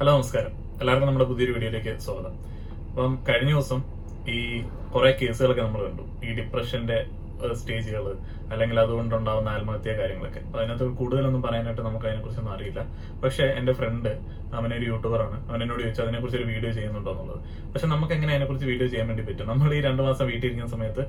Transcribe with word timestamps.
Hello 0.00 0.12
നമസ്കാരം. 0.16 0.52
എല്ലാവർക്കും 0.80 1.08
നമ്മുടെ 1.08 1.24
പുതിയൊരു 1.30 1.52
വീഡിയോയിലേക്ക് 1.54 1.92
സ്വാഗതം. 2.04 2.34
അപ്പം 2.90 3.14
കഴിഞ്ഞ 3.26 3.50
ദിവസം 3.54 3.80
ഈ 4.34 4.38
കുറേ 4.92 5.10
കേസുകളൊക്കെ 5.20 5.62
നമ്മൾ 5.62 5.80
കണ്ടു. 5.86 6.04
ഈ 6.26 6.28
ഡിപ്രഷന്റെ 6.38 6.96
സ്റ്റേജുകൾ 7.60 8.04
അല്ലെങ്കിൽ 8.52 8.80
അതുകൊണ്ടുണ്ടാവുന്ന 8.80 9.48
ആത്മഹത്യ 9.48 9.92
കാര്യങ്ങളൊക്കെ. 10.00 10.40
അതിനകത്ത് 10.56 10.84
കൂടുതലൊന്നും 10.84 11.42
പറയാനായിട്ട് 11.42 11.82
നമുക്ക് 11.88 12.06
അതിനെക്കുറിച്ചൊന്നും 12.06 12.54
അറിയില്ല. 12.56 12.80
പക്ഷെ 13.24 13.44
എന്റെ 13.60 13.72
ഫ്രണ്ട് 13.72 14.40
അവനൊരു 14.58 14.84
യൂട്യൂബറാണ് 14.90 15.36
അവൻ 15.48 15.62
എന്നോട് 15.62 15.82
ചോദിച്ചു 15.82 16.02
അതിനെക്കുറിച്ച് 16.02 16.38
ഒരു 16.38 16.46
വീഡിയോ 16.52 16.70
ചെയ്യുന്നുണ്ടോ 16.72 17.10
എന്നുള്ളത്? 17.10 17.40
പക്ഷെ 17.72 17.86
നമുക്ക് 17.86 18.12
എങ്ങനെ 18.12 18.32
അതിനെക്കുറിച്ച് 18.34 18.66
വീഡിയോ 18.66 18.88
ചെയ്യാൻ 18.88 19.06
വേണ്ടി 19.10 19.24
പറ്റും? 19.28 19.46
നമ്മൾ 19.46 19.74
ഈ 19.74 19.80
രണ്ട് 19.80 20.02
മാസം 20.02 20.24
വീട്ടിൽ 20.26 20.46
ഇരിക്കുന്ന 20.48 20.70
സമയത്ത് 20.76 21.02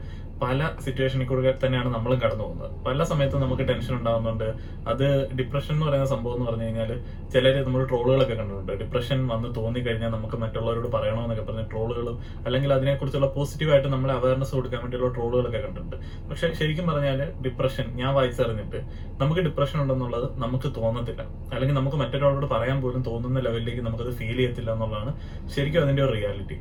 പല 0.44 0.70
സിറ്റുവേഷനിൽ 0.86 1.28
കൂടെ 1.28 1.54
തന്നെയാണ് 1.64 1.90
നമ്മളും 1.96 2.20
കടന്നു 2.24 2.44
പോകുന്നത്. 2.44 2.84
പല 2.88 3.04
സമയത്തും 3.04 3.42
നമുക്ക് 3.42 3.64
ടെൻഷൻ 3.70 3.94
ഉണ്ടാകുന്നുണ്ട് 3.96 4.48
അത് 4.92 5.06
ഡിപ്രഷൻ 5.40 5.74
എന്ന് 5.74 5.86
പറയുന്ന 5.86 6.06
സംഭവം 6.06 6.36
എന്ന് 6.36 6.46
പറഞ്ഞു 6.50 6.64
കഴിഞ്ഞാൽ 6.64 6.92
ചിലർ 7.34 7.64
നമ്മൾ 7.66 7.84
ട്രോളുകളൊക്കെ 7.86 8.36
കണ്ടിട്ടുണ്ട്. 8.36 8.72
ഡിപ്രഷൻ 8.84 9.28
വന്ന് 9.28 9.56
തോന്നി 9.56 9.80
കഴിഞ്ഞാൽ 9.80 10.10
നമുക്ക് 10.10 10.38
മറ്റുള്ളവരോട് 10.38 10.88
പറയണമെന്നൊക്കെ 10.98 11.46
പറഞ്ഞ 11.52 11.66
ട്രോളുകളും 11.74 12.20
അല്ലെങ്കിൽ 12.46 12.74
അതിനെക്കുറിച്ചുള്ള 12.74 13.28
പോസിറ്റീവായിട്ട് 13.28 13.88
നമ്മളെ 13.88 14.14
അവയർനെസ് 14.14 14.56
കൊടുക്കാൻ 14.56 14.82
വേണ്ടിയുള്ള 14.82 15.14
ട്രോളുകളൊക്കെ 15.14 15.58
കണ്ടിട്ടുണ്ട്. 15.58 15.98
പക്ഷെ 16.30 16.54
ശരിക്കും 16.62 16.88
പറഞ്ഞാൽ 16.92 17.22
ഡിപ്രഷൻ 17.46 17.86
ഞാൻ 18.02 18.12
വായിച്ചറിഞ്ഞിട്ട്. 18.18 18.80
നമുക്ക് 19.22 19.42
ഡിപ്രഷൻ 19.48 19.78
ഉണ്ടെന്നുള്ളത് 19.84 20.28
നമുക്ക് 20.44 20.70
തോന്നത്തില്ല. 20.80 21.22
അല്ലെങ്കിൽ 21.54 21.76
നമുക്ക് 21.80 21.98
മറ്റൊരാളോട് 22.04 22.48
പറയാൻ 22.56 22.78
പോലും 22.84 23.02
തോന്നുന്ന 23.10 23.42
ലെവലിലേക്ക് 23.48 23.84
നമുക്കത് 23.88 24.12
ഫീൽ 24.20 24.38
ചെയ്യത്തില്ല 24.42 24.70
എന്നുള്ളതാണ് 24.76 25.14
ശരിക്കും 25.56 25.82
അതിന്റെ 25.84 26.04
ഒരു 26.08 26.14
റിയാലിറ്റി 26.18 26.58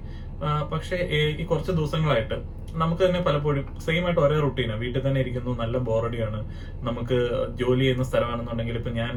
പക്ഷേ 0.73 0.97
ഈ 1.41 1.45
കുറച്ച് 1.49 1.73
ദിവസങ്ങളായിട്ട് 1.79 2.37
നമുക്ക് 2.83 3.03
തന്നെ 3.07 3.21
പലപ്പോഴും 3.27 3.65
സെയിം 3.87 4.05
ആയിട്ട് 4.07 4.21
ഒരേ 4.21 4.37
റുട്ടീനാണ് 4.45 4.81
വീട്ടിൽ 4.83 5.01
തന്നെ 5.07 5.21
ഇരിക്കുന്നു 5.21 5.53
നല്ല 5.63 5.77
ബോറടിയാണ് 5.89 6.41
നമുക്ക് 6.89 7.19
ജോലി 7.61 7.83
ചെയ്യുന്ന 7.85 8.05
സ്ഥലമാണെന്നുണ്ടെങ്കിൽ 8.11 8.77
ഇപ്പൊ 8.81 8.93
ഞാൻ 9.01 9.13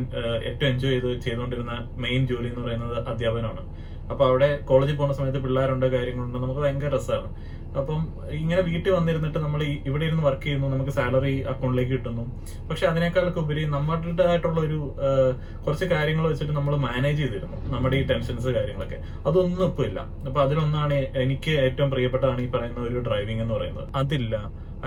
ഏറ്റവും 0.49 0.67
എൻജോയ് 0.71 0.93
ചെയ്ത് 0.95 1.09
ചെയ്തുകൊണ്ടിരുന്ന 1.26 1.73
മെയിൻ 2.05 2.21
ജോലി 2.31 2.48
എന്ന് 2.51 2.63
പറയുന്നത് 2.65 2.98
അധ്യാപനമാണ് 3.12 3.63
അപ്പൊ 4.12 4.23
അവിടെ 4.29 4.49
കോളേജിൽ 4.70 4.95
പോകുന്ന 4.95 5.15
സമയത്ത് 5.20 5.41
പിള്ളേരുണ്ട് 5.43 5.85
കാര്യങ്ങളുണ്ട് 5.85 6.38
നമുക്ക് 6.38 6.62
ഭയങ്കര 6.62 6.90
രസമാണ്. 6.96 7.29
അപ്പം 7.79 8.02
ഇങ്ങനെ 8.41 8.62
വീട്ടിൽ 8.70 8.90
വന്നിരുന്നിട്ട് 8.98 9.40
നമ്മൾ 9.46 9.62
ഇവിടെ 9.90 10.04
ഇരുന്ന് 10.10 10.24
വർക്ക് 10.27 10.43
ചെയ്യുന്നു 10.43 10.68
നമുക്ക് 10.74 10.93
സാലറി 10.98 11.34
അക്കൗണ്ടിലേക്ക് 11.52 11.91
കിട്ടുന്നു. 11.91 12.24
പക്ഷെ 12.70 12.85
അതിനേക്കാളൊക്കെ 12.91 13.40
ഉപരി 13.46 13.63
നമ്മുടേതായിട്ടുള്ള 13.76 14.60
ഒരു 14.68 14.80
കുറച്ച് 15.65 15.85
കാര്യങ്ങൾ 15.93 16.27
വെച്ചിട്ട് 16.32 16.54
നമ്മൾ 16.60 16.76
മാനേജ് 16.88 17.20
ചെയ്തിരുന്നു. 17.24 17.57
നമ്മുടെ 17.76 17.98
ഈ 18.02 18.04
ടെൻഷൻസ് 18.12 18.49
കാര്യങ്ങളൊക്കെ. 18.57 18.99
അതൊന്നും 19.27 19.65
ഇപ്പൊ 19.71 19.84
ഇല്ല. 19.90 19.99
അപ്പൊ 20.27 20.41
അതിലൊന്നാണ് 20.46 20.99
എനിക്ക് 21.24 21.54
ഏറ്റവും 21.68 21.90
പ്രിയപ്പെട്ടതാണ് 21.96 22.41
ഈ 22.41 22.49
പറയുന്ന 22.57 22.82
ഒരു 22.90 22.99
ഡ്രൈവിംഗ് 23.10 23.43
എന്ന് 23.46 23.55
പറയുന്നത്. 23.57 23.90
അതില്ല. 23.96 24.35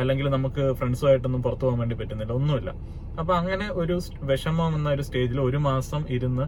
അല്ലെങ്കിൽ 0.00 0.26
നമുക്ക് 0.36 0.62
ഫ്രണ്ട്സുമായിട്ടൊന്നും 0.78 1.42
പുറത്തു 1.46 1.64
പോകാൻ 1.66 1.78
വേണ്ടി 1.82 1.96
പറ്റുന്നില്ല 2.00 2.32
ഒന്നുമില്ല. 2.38 2.70
അപ്പൊ 3.20 3.32
അങ്ങനെ 3.40 3.66
ഒരു 3.80 3.94
വിഷമം 4.30 4.72
എന്ന 4.78 4.88
ഒരു 4.96 5.02
സ്റ്റേജിൽ 5.06 5.38
ഒരു 5.48 5.58
മാസം 5.66 6.00
ഇരുന്ന് 6.16 6.44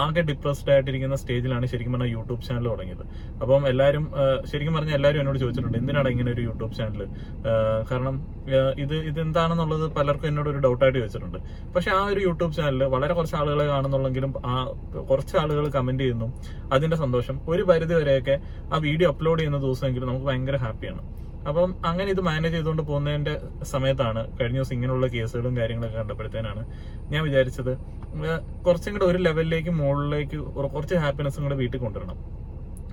ആകെ 0.00 0.22
ഡിപ്രസ്ഡ് 0.30 0.70
ആയിട്ടിരിക്കുന്ന 0.72 1.16
സ്റ്റേജിലാണ് 1.22 1.66
ശരിക്കും 1.72 1.92
പറഞ്ഞാൽ 1.94 2.10
യൂട്യൂബ് 2.16 2.42
ചാനൽ 2.48 2.66
തുടങ്ങിയത്. 2.72 3.04
അപ്പം 3.42 3.62
എല്ലാവരും 3.70 4.04
ശരിക്കും 4.50 4.74
പറഞ്ഞാൽ 4.76 4.96
എല്ലാവരും 4.98 5.20
എന്നോട് 5.22 5.38
ചോദിച്ചിട്ടുണ്ട് 5.44 5.78
എന്തിനാണ് 5.78 6.08
ഇങ്ങനെ 6.14 6.30
ഒരു 6.36 6.42
യൂട്യൂബ് 6.48 6.74
ചാനൽ 6.78 7.02
കാരണം 7.90 8.16
ഇത് 8.84 8.94
ഇതെന്താണെന്നുള്ളത് 9.10 9.86
പലർക്കും 9.98 10.28
എന്നോട് 10.32 10.50
ഒരു 10.52 10.60
ഡൗട്ടായിട്ട് 10.66 10.98
ചോദിച്ചിട്ടുണ്ട്. 10.98 11.38
പക്ഷെ 11.76 11.92
ആ 11.98 12.02
ഒരു 12.12 12.20
യൂട്യൂബ് 12.26 12.52
ചാനൽ 12.58 12.84
വളരെ 12.96 13.14
കുറച്ച് 13.20 13.36
ആളുകളെ 13.40 13.66
കാണുന്നുള്ളെങ്കിലും 13.72 14.34
ആ 14.52 14.56
കുറച്ച് 15.10 15.36
ആളുകൾ 15.44 15.66
കമന്റ് 15.78 16.04
ചെയ്യുന്നു. 16.04 16.28
അതിന്റെ 16.76 16.98
സന്തോഷം. 17.04 17.38
ഒരു 17.54 17.64
പരിധി 17.70 17.94
വരെയൊക്കെ 18.00 18.36
ആ 18.72 18.78
വീഡിയോ 18.88 19.08
അപ്ലോഡ് 19.14 19.40
ചെയ്യുന്ന 19.40 19.60
ദിവസമെങ്കിലും 19.66 20.08
നമുക്ക് 20.12 20.28
ഭയങ്കര 20.30 20.58
ഹാപ്പിയാണ് 20.66 21.02
അപ്പം 21.48 21.70
അങ്ങനെ 21.84 22.08
ഇത് 22.10 22.20
മാനേജ് 22.20 22.54
ചെയ്തുകൊണ്ട് 22.54 22.82
പോകുന്നതിന്റെ 22.82 23.34
സമയത്താണ് 23.64 24.20
കഴിഞ്ഞ 24.38 24.58
ദിവസം 24.58 24.74
ഇങ്ങനെയുള്ള 24.74 25.06
കേസുകളും 25.14 25.54
കാര്യങ്ങളൊക്കെ 25.56 25.98
കണ്ടപ്പോഴത്തേനാണ് 25.98 26.62
ഞാൻ 27.12 27.22
വിചാരിച്ചത് 27.28 27.72
കുറച്ചും 28.66 28.92
കൂടെ 28.94 29.04
ഒരു 29.04 29.18
ലെവലിലേക്ക് 29.18 29.72
മുകളിലേക്ക് 29.80 30.38
കുറച്ച് 30.74 30.96
ഹാപ്പിനെസ്സും 31.04 31.42
കൂടെ 31.42 31.56
വീട്ടിൽ 31.62 31.80
കൊണ്ടുവരണം. 31.80 32.18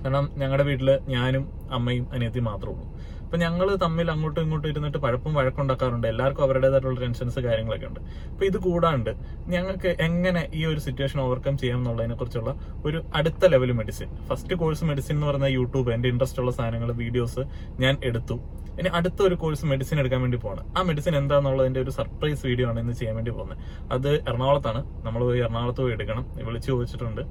കാരണം 0.02 0.26
ഞങ്ങളുടെ 0.40 0.64
വീട്ടിൽ 0.70 0.90
ഞാനും 1.14 1.44
അമ്മയും 1.76 2.04
അനിയത്തിയും 2.14 2.44
മാത്രമേ 2.44 2.72
ഉള്ളൂ. 2.74 2.86
അപ്പൊ 3.28 3.38
ഞങ്ങൾ 3.38 3.68
തമ്മിൽ 3.82 4.10
അങ്ങോട്ടും 4.10 4.42
ഇങ്ങോട്ടും 4.42 4.68
ഇരുന്നിട്ട് 4.70 4.98
പഴപ്പും 4.98 5.34
വഴക്കുണ്ടാക്കാറുണ്ട് 5.34 6.08
എല്ലാവർക്കും 6.08 6.44
അവരുടേതായിട്ടുള്ള 6.44 7.00
ടെൻഷൻസ് 7.00 7.40
കാര്യങ്ങളൊക്കെ 7.46 7.86
ഉണ്ട്. 7.86 8.00
അപ്പൊ 8.30 8.44
ഇത് 8.46 8.56
കൂടാണ്ട് 8.66 9.10
ഞങ്ങൾക്ക് 9.54 9.96
എങ്ങനെ 10.06 10.50
ഈ 10.54 10.64
ഒരു 10.64 10.80
സിറ്റുവേഷൻ 10.80 11.20
ഓവർകം 11.20 11.58
ചെയ്യാം 11.58 11.78
എന്നുള്ളതിനെ 11.78 12.14
കുറിച്ചുള്ള 12.14 12.52
ഒരു 12.84 13.04
അടുത്ത 13.14 13.50
level 13.54 13.72
medicine 13.72 14.08
first 14.28 14.54
course 14.54 14.84
medicine 14.84 15.14
എന്ന് 15.16 15.26
പറയുന്ന 15.26 15.50
യൂട്യൂബ്. 15.58 15.90
എന്റെ 15.96 16.08
ഇൻട്രസ്റ്റ് 16.08 16.40
ഉള്ള 16.40 16.52
സാധനങ്ങൾ 16.52 16.92
വീഡിയോസ് 16.92 17.44
ഞാൻ 17.84 17.96
എടുത്തു. 18.04 18.38
ഇനി 18.80 18.88
അടുത്ത 18.88 19.20
ഒരു 19.22 19.34
കോഴ്സ് 19.34 19.66
മെഡിസിൻ 19.66 19.96
എടുക്കാൻ 20.00 20.20
വേണ്ടി 20.22 20.38
പോകണം 20.42 20.64
ആ 20.78 20.82
മെഡിസിൻ 20.82 21.16
എന്താണെന്നുള്ളതിന്റെ 21.16 21.80
ഒരു 21.80 21.90
സർപ്രൈസ് 21.90 22.42
വീഡിയോ 22.46 22.68
ആണ് 22.68 22.80
ഇന്ന് 22.80 22.92
ചെയ്യാൻ 22.92 23.14
വേണ്ടി 23.16 23.30
പോകുന്നത്. 23.30 23.58
അത് 23.94 24.10
എറണാകുളത്താണ്. 24.28 24.80
നമ്മൾ 25.06 25.20
പോയി 25.20 25.40
എറണാകുളത്ത് 25.40 25.80
പോയി 25.80 25.92
എടുക്കണം. 25.92 26.24
വിളിച്ചു 26.48 26.70
ചോദിച്ചിട്ടുണ്ട്. 26.72 27.22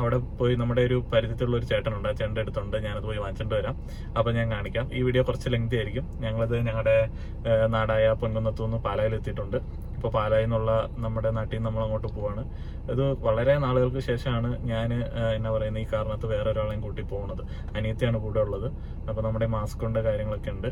അവിടെ 0.00 0.18
പോയി 0.40 0.54
നമ്മുടെ 0.62 0.82
ഒരു 0.82 0.96
പരിചയത്തിലുള്ള 1.12 1.56
ഒരു 1.56 1.64
ചേട്ടനുണ്ട്. 1.64 2.08
ആ 2.08 2.12
ചേട്ടന്റെ 2.12 2.40
അടുത്തുണ്ട്. 2.40 2.76
ഞാനത് 2.86 3.06
പോയി 3.10 3.18
വാങ്ങിച്ചിട്ട് 3.18 3.54
വരാം. 3.54 3.76
അപ്പം 4.18 4.32
ഞാൻ 4.34 4.52
കാണിക്കാം. 4.52 4.94
ഈ 4.94 5.02
വീഡിയോ 5.14 5.26
കുറച്ച് 5.30 5.48
ലെങ്തി 5.54 5.76
ആയിരിക്കും. 5.78 6.04
ഞങ്ങളത് 6.22 6.54
ഞങ്ങളുടെ 6.68 6.94
നാടായ 7.74 8.04
പൊൻകുന്നത്തുനിന്ന് 8.20 8.78
പാലായിൽ 8.86 9.12
എത്തിയിട്ടുണ്ട് 9.18 9.58
ഇപ്പോൾ 9.96 10.10
പാലായിൽ 10.16 10.46
നിന്നുള്ള 10.46 10.70
നമ്മുടെ 11.04 11.30
നാട്ടിൽ 11.36 11.54
നിന്ന് 11.56 11.68
നമ്മൾ 11.68 11.82
അങ്ങോട്ട് 11.84 12.08
പോവാണ്. 12.16 12.42
ഇത് 12.92 13.02
വളരെ 13.26 13.54
നാളുകൾക്ക് 13.64 14.00
ശേഷമാണ് 14.08 14.48
ഞാൻ 14.72 14.88
എന്നാ 15.36 15.50
പറയുന്നത് 15.56 15.82
ഈ 15.84 15.86
കാരണത്ത് 15.92 16.26
വേറെ 16.32 16.48
ഒരാളെയും 16.54 16.82
കൂട്ടി 16.86 17.04
പോകുന്നത് 17.12 17.42
അനിയത്തിയാണ് 17.76 18.20
കൂടെ 18.24 18.42
ഉള്ളത്. 18.46 18.68
അപ്പോൾ 19.08 19.22
നമ്മുടെ 19.28 19.48
മാസ്ക് 19.54 19.84
ഉണ്ട് 19.88 20.00
കാര്യങ്ങളൊക്കെ 20.08 20.52
ഉണ്ട്. 20.56 20.68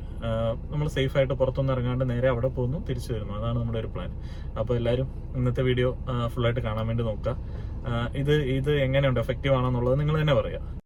നമ്മൾ 0.73 0.87
സേഫ് 0.97 1.17
ആയിട്ട് 1.21 1.35
പുറത്തൊന്നും 1.43 1.75
ഇറങ്ങാണ്ട് 1.77 2.05
നേരെ 2.13 2.31
അവിടെ 2.35 2.53
പോകുന്നു 2.59 2.81
തിരിച്ചു 2.91 3.11
വരുന്നു. 3.15 3.35
അതാണ് 3.41 3.59
നമ്മുടെ 3.63 3.81
ഒരു 3.85 3.91
പ്ലാൻ 3.97 4.13
അപ്പോൾ 4.61 4.75
എല്ലാവരും 4.83 5.09
ഇന്നത്തെ 5.39 5.65
വീഡിയോ 5.71 5.91
ഫുള്ളായിട്ട് 6.35 6.63
കാണാൻ 6.69 6.87
വേണ്ടി 6.93 7.05
നോക്കുക. 7.13 7.39
ഇത് 8.23 8.37
ഇത് 8.59 8.73
എങ്ങനെയുണ്ട്? 8.87 9.23
എഫക്റ്റീവ് 9.27 9.57
ആണെന്നുള്ളത് 9.61 9.99
നിങ്ങൾ 10.03 10.17
തന്നെ 10.23 10.37
പറയാം. 10.43 10.82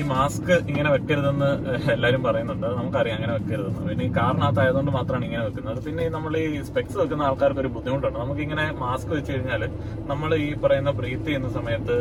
ഈ 0.00 0.02
മാസ്ക് 0.12 0.52
ഇങ്ങനെ 0.70 0.88
വെക്കരുതെന്ന് 0.94 1.48
എല്ലാവരും 1.92 2.22
പറയുന്നുണ്ട്. 2.26 2.66
നമുക്കറിയാം 2.78 3.16
അങ്ങനെ 3.18 3.32
വെക്കരുതെന്ന്. 3.36 3.82
പിന്നെ 3.88 4.04
ഈ 4.08 4.10
കാറിനകത്തായതുകൊണ്ട് 4.18 4.90
മാത്രമാണ് 4.96 5.24
ഇങ്ങനെ 5.28 5.42
വെക്കുന്നത്. 5.46 5.78
പിന്നെ 5.86 6.04
നമ്മൾ 6.16 6.32
ഈ 6.42 6.46
സ്പെക്സ് 6.68 6.96
വെക്കുന്ന 7.00 7.22
ആൾക്കാർക്ക് 7.28 7.60
ഒരു 7.64 7.70
ബുദ്ധിമുട്ടുണ്ട്. 7.76 8.18
നമുക്കിങ്ങനെ 8.22 8.64
മാസ്ക് 8.82 9.12
വെച്ച് 9.16 9.30
കഴിഞ്ഞാൽ 9.34 9.62
നമ്മൾ 10.10 10.32
ഈ 10.46 10.48
പറയുന്ന 10.64 10.92
ബ്രീത്ത് 10.98 11.26
ചെയ്യുന്ന 11.28 11.50
സമയത്ത് 11.58 11.96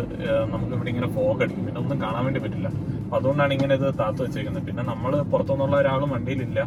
നമുക്ക് 0.54 0.74
ഇവിടെ 0.78 0.92
ഇങ്ങനെ 0.94 1.10
ഫോഗ് 1.18 1.40
അടിക്കും. 1.46 1.64
പിന്നെ 1.68 1.82
ഒന്നും 1.84 2.00
കാണാൻ 2.06 2.22
വേണ്ടി 2.28 2.42
പറ്റില്ല. 2.46 2.72
അപ്പൊ 3.06 3.16
അതുകൊണ്ടാണ് 3.20 3.54
ഇങ്ങനെ 3.58 3.76
ഇത് 3.80 3.88
താത്ത് 4.02 4.22
വെച്ചേക്കുന്നത്. 4.26 4.66
പിന്നെ 4.70 4.86
നമ്മൾ 4.92 5.12
പുറത്തുനിന്നുള്ള 5.34 5.78
ഒരാളും 5.84 6.12
വണ്ടിയിലില്ല. 6.16 6.60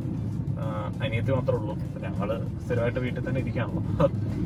അനിയത്തി 1.05 1.33
മാത്രമേ 1.37 1.59
ഉള്ളൂ. 1.61 1.75
ഞങ്ങൾ 2.05 2.29
സ്ഥിരമായിട്ട് 2.63 3.01
വീട്ടിൽ 3.05 3.23
തന്നെ 3.27 3.41
ഇരിക്കാണല്ലോ 3.45 3.83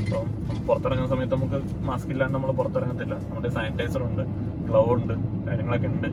അപ്പം 0.02 0.26
പുറത്തിറങ്ങുന്ന 0.66 1.10
സമയത്ത് 1.14 1.34
നമുക്ക് 1.38 1.58
മാസ്ക് 1.88 2.10
ഇല്ലാണ്ട് 2.14 2.36
നമ്മൾ 2.36 2.50
പുറത്തിറങ്ങത്തില്ല. 2.60 3.14
നമ്മുടെ 3.28 3.50
സാനിറ്റൈസർ 3.56 4.02
ഉണ്ട് 4.10 4.22
ഗ്ലൗ 4.68 4.84
ഉണ്ട് 4.98 5.14
കാര്യങ്ങളൊക്കെ 5.48 5.90
ഉണ്ട്. 5.94 6.10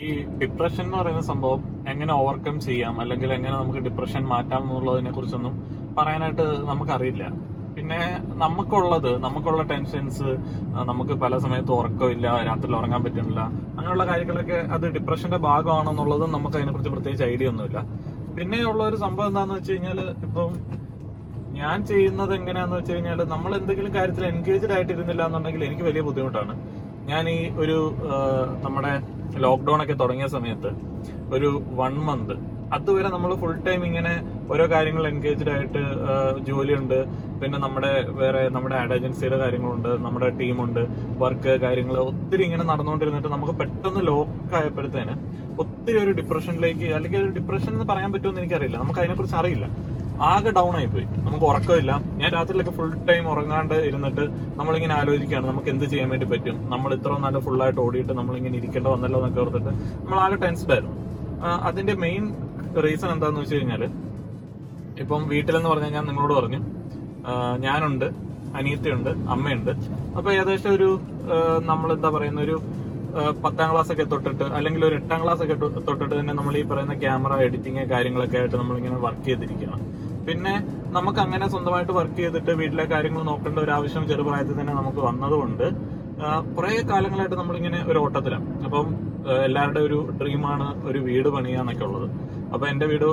ഈ 0.00 0.10
ഡിപ്രഷൻ 0.40 0.84
എന്ന് 0.84 0.96
പറയുന്ന 0.98 1.22
സംഭവം 1.30 1.62
എങ്ങനെ 1.92 2.12
ഓവർകം 2.20 2.56
ചെയ്യാം? 2.66 2.94
അല്ലെങ്കിൽ 3.02 3.30
എങ്ങനെ 3.38 3.54
നമുക്ക് 3.62 3.80
ഡിപ്രഷൻ 3.88 4.22
മാറ്റാം 4.32 4.62
എന്നുള്ളതിനെ 4.66 5.10
കുറിച്ചൊന്നും 5.16 5.54
പറയാനായിട്ട് 5.98 6.44
നമുക്കറിയില്ല. 6.70 7.24
പിന്നെ 7.76 8.00
നമുക്കുള്ളത് 8.42 9.10
നമുക്കുള്ള 9.24 9.62
ടെൻഷൻസ് 9.70 10.30
നമുക്ക് 10.90 11.14
പല 11.22 11.38
സമയത്ത് 11.44 11.72
ഉറക്കമില്ല 11.78 12.26
രാത്രിയിൽ 12.48 12.76
ഉറങ്ങാൻ 12.80 13.02
പറ്റുന്നില്ല 13.04 13.40
അങ്ങനെയുള്ള 13.76 14.04
കാര്യങ്ങളൊക്കെ 14.10 14.58
അത് 14.76 14.84
ഡിപ്രഷന്റെ 14.96 15.38
ഭാഗമാണെന്നുള്ളതും 15.48 16.32
നമുക്ക് 16.36 16.56
അതിനെക്കുറിച്ച് 16.58 16.92
പ്രത്യേകിച്ച് 16.94 17.24
ഐഡിയ 17.32 17.52
ഒന്നുമില്ല. 17.52 17.80
പിന്നെ 18.36 18.60
ഉള്ള 18.72 18.82
ഒരു 18.90 18.98
സംഭവം 19.04 19.28
എന്താണെന്ന് 19.30 19.56
വെച്ച് 19.58 19.72
കഴിഞ്ഞാൽ 19.72 20.00
ഇപ്പം 20.26 20.52
ഞാൻ 21.60 21.78
ചെയ്യുന്നത് 21.90 22.34
എങ്ങനെയാന്ന് 22.40 22.76
വെച്ച് 22.76 22.92
കഴിഞ്ഞാൽ 22.92 23.18
നമ്മൾ 23.34 23.50
എന്തെങ്കിലും 23.60 23.94
കാര്യത്തിൽ 23.96 24.24
എൻഗേജ്ഡ് 24.32 24.72
ആയിട്ടിരുന്നില്ല 24.76 25.22
എന്നുണ്ടെങ്കിൽ 25.28 25.64
എനിക്ക് 25.68 25.82
വലിയ 25.88 26.02
ബുദ്ധിമുട്ടാണ്. 26.08 26.54
ഞാൻ 27.10 27.24
ഈ 27.36 27.40
ഒരു 27.62 27.78
നമ്മുടെ 28.64 28.92
ലോക്ക്ഡൌൺ 29.38 29.82
ഒക്കെ 29.82 29.92
തുടങ്ങിയ 29.92 30.26
സമയത്ത് 30.26 30.70
ഒരു 31.34 31.62
വൺ 31.74 31.94
മന്ത് 32.08 32.34
അതുവരെ 32.72 33.08
നമ്മൾ 33.08 33.34
ഫുൾ 33.34 33.56
ടൈം 33.66 33.84
ഇങ്ങനെ 33.86 34.12
ഓരോ 34.52 34.70
കാര്യങ്ങൾ 34.70 35.08
എൻഗേജ്ഡ് 35.08 35.50
ആയിട്ട് 35.50 35.82
ജോലിയുണ്ട്. 36.48 37.06
പിന്നെ 37.40 37.58
നമ്മുടെ 37.58 38.06
വേറെ 38.10 38.48
നമ്മുടെ 38.48 38.76
ആഡ് 38.76 38.92
ഏജൻസിയുടെ 38.92 39.38
കാര്യങ്ങളുണ്ട് 39.38 39.88
നമ്മുടെ 39.88 40.28
ടീമുണ്ട് 40.28 40.80
വർക്ക് 41.18 41.60
കാര്യങ്ങൾ 41.60 41.96
ഒത്തിരി 41.98 42.44
ഇങ്ങനെ 42.44 42.64
നടന്നുകൊണ്ടിരുന്നിട്ട് 42.64 43.28
നമുക്ക് 43.28 43.52
പെട്ടെന്ന് 43.52 44.06
ലോക്ക് 44.06 44.54
ആയപ്പോഴത്തേന് 44.54 45.14
ഒത്തിരി 45.58 45.98
ഒരു 46.04 46.10
ഡിപ്രഷനിലേക്ക് 46.10 46.94
അല്ലെങ്കിൽ 46.94 47.20
ഒരു 47.20 47.32
ഡിപ്രഷൻ 47.38 47.72
എന്ന് 47.72 47.84
പറയാൻ 47.84 48.12
പറ്റുമെന്ന് 48.12 48.40
എനിക്കറിയില്ല. 48.40 48.76
നമുക്ക് 48.76 49.00
അതിനെക്കുറിച്ച് 49.00 49.36
അറിയില്ല. 49.36 49.68
ആകെ 50.30 50.50
ഡൗൺ 50.56 50.74
ആയിപ്പോയി. 50.78 51.06
നമുക്ക് 51.26 51.46
ഉറക്കമില്ല. 51.50 51.92
ഞാൻ 52.20 52.28
രാത്രിയിലൊക്കെ 52.36 52.74
ഫുൾ 52.78 52.90
ടൈം 53.08 53.24
ഉറങ്ങാണ്ട് 53.32 53.76
ഇരുന്നിട്ട് 53.88 54.24
നമ്മളിങ്ങനെ 54.58 54.94
ആലോചിക്കുകയാണ് 55.00 55.46
നമുക്ക് 55.50 55.70
എന്ത് 55.74 55.84
ചെയ്യാൻ 55.92 56.08
വേണ്ടി 56.12 56.26
പറ്റും? 56.32 56.56
നമ്മൾ 56.72 56.90
ഇത്ര 56.98 57.16
നല്ല 57.26 57.38
ഫുള്ളായിട്ട് 57.46 57.80
ഓടിയിട്ട് 57.84 58.14
നമ്മളിങ്ങനെ 58.20 58.56
ഇരിക്കേണ്ട 58.60 58.88
വന്നല്ലോ 58.94 59.18
എന്നൊക്കെ 59.20 59.40
ഓർത്തിട്ട് 59.44 59.72
നമ്മൾ 60.02 60.18
ആകെ 60.24 60.38
ടെൻസ്ഡ് 60.44 60.72
ആയിരുന്നു. 60.76 60.96
അതിന്റെ 61.68 61.94
മെയിൻ 62.04 62.24
റീസൺ 62.84 63.08
എന്താന്ന് 63.14 63.40
വെച്ച് 63.42 63.56
കഴിഞ്ഞാൽ 63.56 63.84
ഇപ്പം 65.02 65.22
വീട്ടിലെന്ന് 65.32 65.70
പറഞ്ഞാൽ 65.72 65.92
ഞാൻ 65.96 66.04
നിങ്ങളോട് 66.10 66.34
പറഞ്ഞു 66.40 66.60
ഞാനുണ്ട് 67.66 68.06
അനിയത്തിയുണ്ട് 68.58 69.10
അമ്മയുണ്ട്. 69.34 69.72
അപ്പൊ 70.16 70.28
ഏകദേശം 70.38 70.70
ഒരു 70.78 70.88
നമ്മൾ 71.70 71.88
എന്താ 71.96 72.08
പറയുന്ന 72.16 72.40
ഒരു 72.46 72.56
പത്താം 73.44 73.68
ക്ലാസ് 73.70 73.90
ഒക്കെ 73.92 74.04
തൊട്ടിട്ട് 74.12 74.44
അല്ലെങ്കിൽ 74.58 74.82
ഒരു 74.88 74.94
എട്ടാം 75.00 75.18
ക്ലാസ് 75.22 75.42
ഒക്കെ 75.44 75.56
തൊട്ടിട്ട് 75.88 76.14
തന്നെ 76.20 76.34
നമ്മൾ 76.38 76.54
ഈ 76.60 76.62
പറയുന്ന 76.70 76.94
ക്യാമറ 77.02 77.32
എഡിറ്റിങ് 77.46 77.82
കാര്യങ്ങളൊക്കെ 77.92 78.38
ആയിട്ട് 78.40 78.56
നമ്മളിങ്ങനെ 78.60 78.98
വർക്ക് 79.06 79.26
ചെയ്തിരിക്കുകയാണ്. 79.28 79.82
പിന്നെ 80.26 80.54
നമുക്ക് 80.90 81.18
അങ്ങനെ 81.18 81.48
സ്വന്തമായിട്ട് 81.48 81.92
വർക്ക് 81.92 82.16
ചെയ്തിട്ട് 82.16 82.50
വീട്ടിലെ 82.50 82.84
കാര്യങ്ങൾ 82.84 83.22
നോക്കേണ്ട 83.22 83.58
ഒരു 83.58 83.70
ആവശ്യം 83.70 84.08
ചെറുപ്രായത്തിൽ 84.08 84.60
തന്നെ 84.60 84.74
നമുക്ക് 84.74 84.98
വന്നതുകൊണ്ട് 84.98 85.66
കുറെ 86.56 86.72
കാലങ്ങളായിട്ട് 86.90 87.36
നമ്മളിങ്ങനെ 87.36 87.84
ഒരു 87.84 87.98
ഓട്ടത്തിലാണ്. 87.98 88.64
അപ്പം 88.64 88.86
എല്ലാവരുടെ 89.44 89.80
ഒരു 89.80 89.98
ഡ്രീമാണ് 90.20 90.66
ഒരു 90.84 90.98
വീട് 90.98 91.28
പണിയാന്നൊക്കെ 91.28 91.84
ഉള്ളത്. 91.84 92.10
അപ്പൊ 92.54 92.66
എന്റെ 92.66 92.86
വീട് 92.86 93.08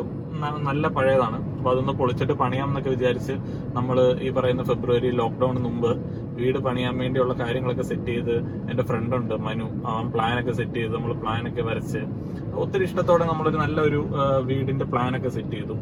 നല്ല 0.70 0.88
പഴയതാണ്. 0.88 1.40
അപ്പൊ 1.60 1.72
അതൊന്ന് 1.72 1.94
പൊളിച്ചിട്ട് 1.94 2.34
പണിയാം 2.34 2.68
എന്നൊക്കെ 2.68 2.90
വിചാരിച്ച് 2.90 3.34
നമ്മൾ 3.78 3.98
ഈ 4.22 4.30
പറയുന്ന 4.30 4.64
ഫെബ്രുവരി 4.64 5.10
ലോക്ക്ഡൌണിന് 5.12 5.64
മുമ്പ് 5.66 5.92
വീട് 6.40 6.58
പണിയാൻ 6.58 6.98
വേണ്ടിയുള്ള 6.98 7.34
കാര്യങ്ങളൊക്കെ 7.34 7.84
സെറ്റ് 7.84 8.06
ചെയ്ത് 8.06 8.36
എന്റെ 8.72 8.84
ഫ്രണ്ട് 8.84 9.16
ഉണ്ട് 9.16 9.34
മനു. 9.48 9.68
അവൻ 9.88 10.06
പ്ലാനൊക്കെ 10.12 10.52
സെറ്റ് 10.52 10.74
ചെയ്ത് 10.74 10.94
നമ്മൾ 10.96 11.14
പ്ലാനൊക്കെ 11.14 11.62
വരച്ച്. 11.62 12.02
ഒത്തിരി 12.56 12.84
ഇഷ്ടത്തോടെ 12.84 13.26
നമ്മളൊരു 13.26 13.58
നല്ലൊരു 13.58 14.00
വീടിന്റെ 14.44 14.86
പ്ലാനൊക്കെ 14.86 15.30
സെറ്റ് 15.30 15.52
ചെയ്തു. 15.52 15.76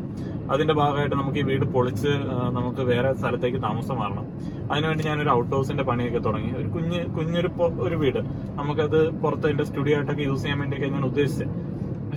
അതിന്റെ 0.52 0.74
ഭാഗമായിട്ട് 0.74 1.16
നമുക്ക് 1.16 1.38
ഈ 1.38 1.42
വീട് 1.42 1.66
പൊളിച്ച് 1.76 2.12
നമുക്ക് 2.58 2.82
വേറെ 2.82 3.14
സ്ഥലത്തേക്ക് 3.14 3.62
താമസം 3.64 3.96
മാറണം. 3.96 4.26
അതിനുവേണ്ടി 4.72 5.04
ഞാനൊരു 5.04 5.30
ഔട്ട് 5.30 5.56
ഹൗസിന്റെ 5.56 5.84
പണിയൊക്കെ 5.84 6.20
തുടങ്ങി. 6.20 6.52
ഒരു 6.60 6.68
കുഞ്ഞ് 6.68 7.06
കുഞ്ഞൊരു 7.18 7.50
ഒരു 7.88 7.96
വീട്. 7.96 8.22
നമുക്കത് 8.60 9.00
പുറത്ത് 9.24 9.48
എന്റെ 9.48 9.64
സ്റ്റുഡിയോ 9.64 9.96
ആയിട്ടൊക്കെ 9.98 10.22
യൂസ് 10.22 10.42
ചെയ്യാൻ 10.42 10.60
വേണ്ടിയൊക്കെ 10.60 10.90
ഞാൻ 10.96 11.06
ഉദ്ദേശിച്ചത്. 11.06 11.54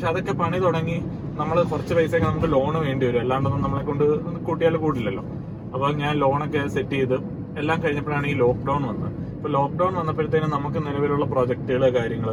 പക്ഷെ 0.01 0.13
അതൊക്കെ 0.13 0.33
പണി 0.41 0.59
തുടങ്ങി 0.59 0.95
നമ്മൾ 1.39 1.57
കുറച്ച് 1.71 1.95
പൈസയൊക്കെ 1.97 2.27
നമുക്ക് 2.29 2.49
ലോൺ 2.53 2.75
വേണ്ടി 2.85 3.05
വരും. 3.07 3.21
അല്ലാണ്ടൊന്നും 3.23 3.63
നമ്മളെ 3.65 3.83
കൊണ്ട് 3.89 4.05
കൂട്ടിയാൽ 4.47 4.77
കൂടില്ലല്ലോ 4.85 5.25
അപ്പൊ 5.73 5.87
ഞാൻ 6.03 6.13
ലോണൊക്കെ 6.23 6.61
സെറ്റ് 6.75 6.97
ചെയ്ത് 6.99 7.15
എല്ലാം 7.61 7.79
കഴിഞ്ഞപ്പോഴാണ് 7.83 8.27
ഈ 8.27 8.35
ലോക്ക്ഡൌൺ 8.43 8.83
വന്നത്. 8.91 9.11
ഇപ്പൊ 9.37 9.49
ലോക്ക്ഡൌൺ 9.57 9.93
വന്നപ്പോഴത്തേനും 10.01 10.51
നമുക്ക് 10.55 10.81
നിലവിലുള്ള 10.87 11.27
പ്രൊജക്ടുകൾ 11.33 11.83
കാര്യങ്ങൾ 11.99 12.31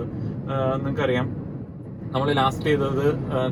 നിങ്ങൾക്കറിയാം. 0.77 1.27
നമ്മൾ 2.13 2.29
ലാസ്റ്റ് 2.39 2.67
ചെയ്തത് 2.69 3.05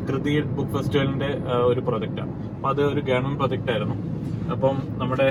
കൃതി 0.08 0.36
ബുക്ക് 0.58 0.72
ഫെസ്റ്റിവലിന്റെ 0.78 1.30
ഒരു 1.72 1.84
പ്രൊജക്റ്റാണ് 1.90 2.32
അപ്പൊ 2.56 2.70
അത് 2.74 2.82
ഒരു 2.94 3.04
ഗവൺമെന്റ് 3.10 3.40
പ്രൊജക്റ്റ് 3.42 3.72
ആയിരുന്നു. 3.74 3.98
അപ്പം 4.56 4.78
നമ്മുടെ 5.02 5.30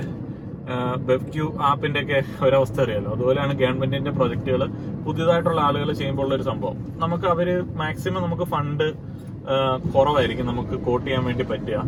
ബെഫ്ക്യൂ 1.09 1.47
ആപ്പിന്റെ 1.61 2.01
ഒക്കെ 2.03 2.23
ഒരവസ്ഥ 2.45 2.81
അറിയാലോ? 2.81 3.11
അതുപോലെയാണ് 3.13 3.53
ഗവൺമെന്റിന്റെ 3.53 4.11
പ്രൊജക്ടുകൾ. 4.11 4.63
പുതിയതായിട്ടുള്ള 5.07 5.61
ആളുകൾ 5.61 5.93
ചെയ്യുമ്പോൾ 5.93 6.23
ഉള്ള 6.23 6.35
ഒരു 6.35 6.43
സംഭവം. 6.43 6.77
നമുക്ക് 7.03 7.25
അവർ 7.25 7.49
മാക്സിമം 7.83 8.23
നമുക്ക് 8.23 8.43
ഫണ്ട് 8.43 8.87
കുറവായിരിക്കും. 9.95 10.47
നമുക്ക് 10.47 10.75
കോട്ട് 10.85 11.07
ചെയ്യാൻ 11.07 11.25
വേണ്ടി 11.25 11.45
പറ്റുക. 11.45 11.81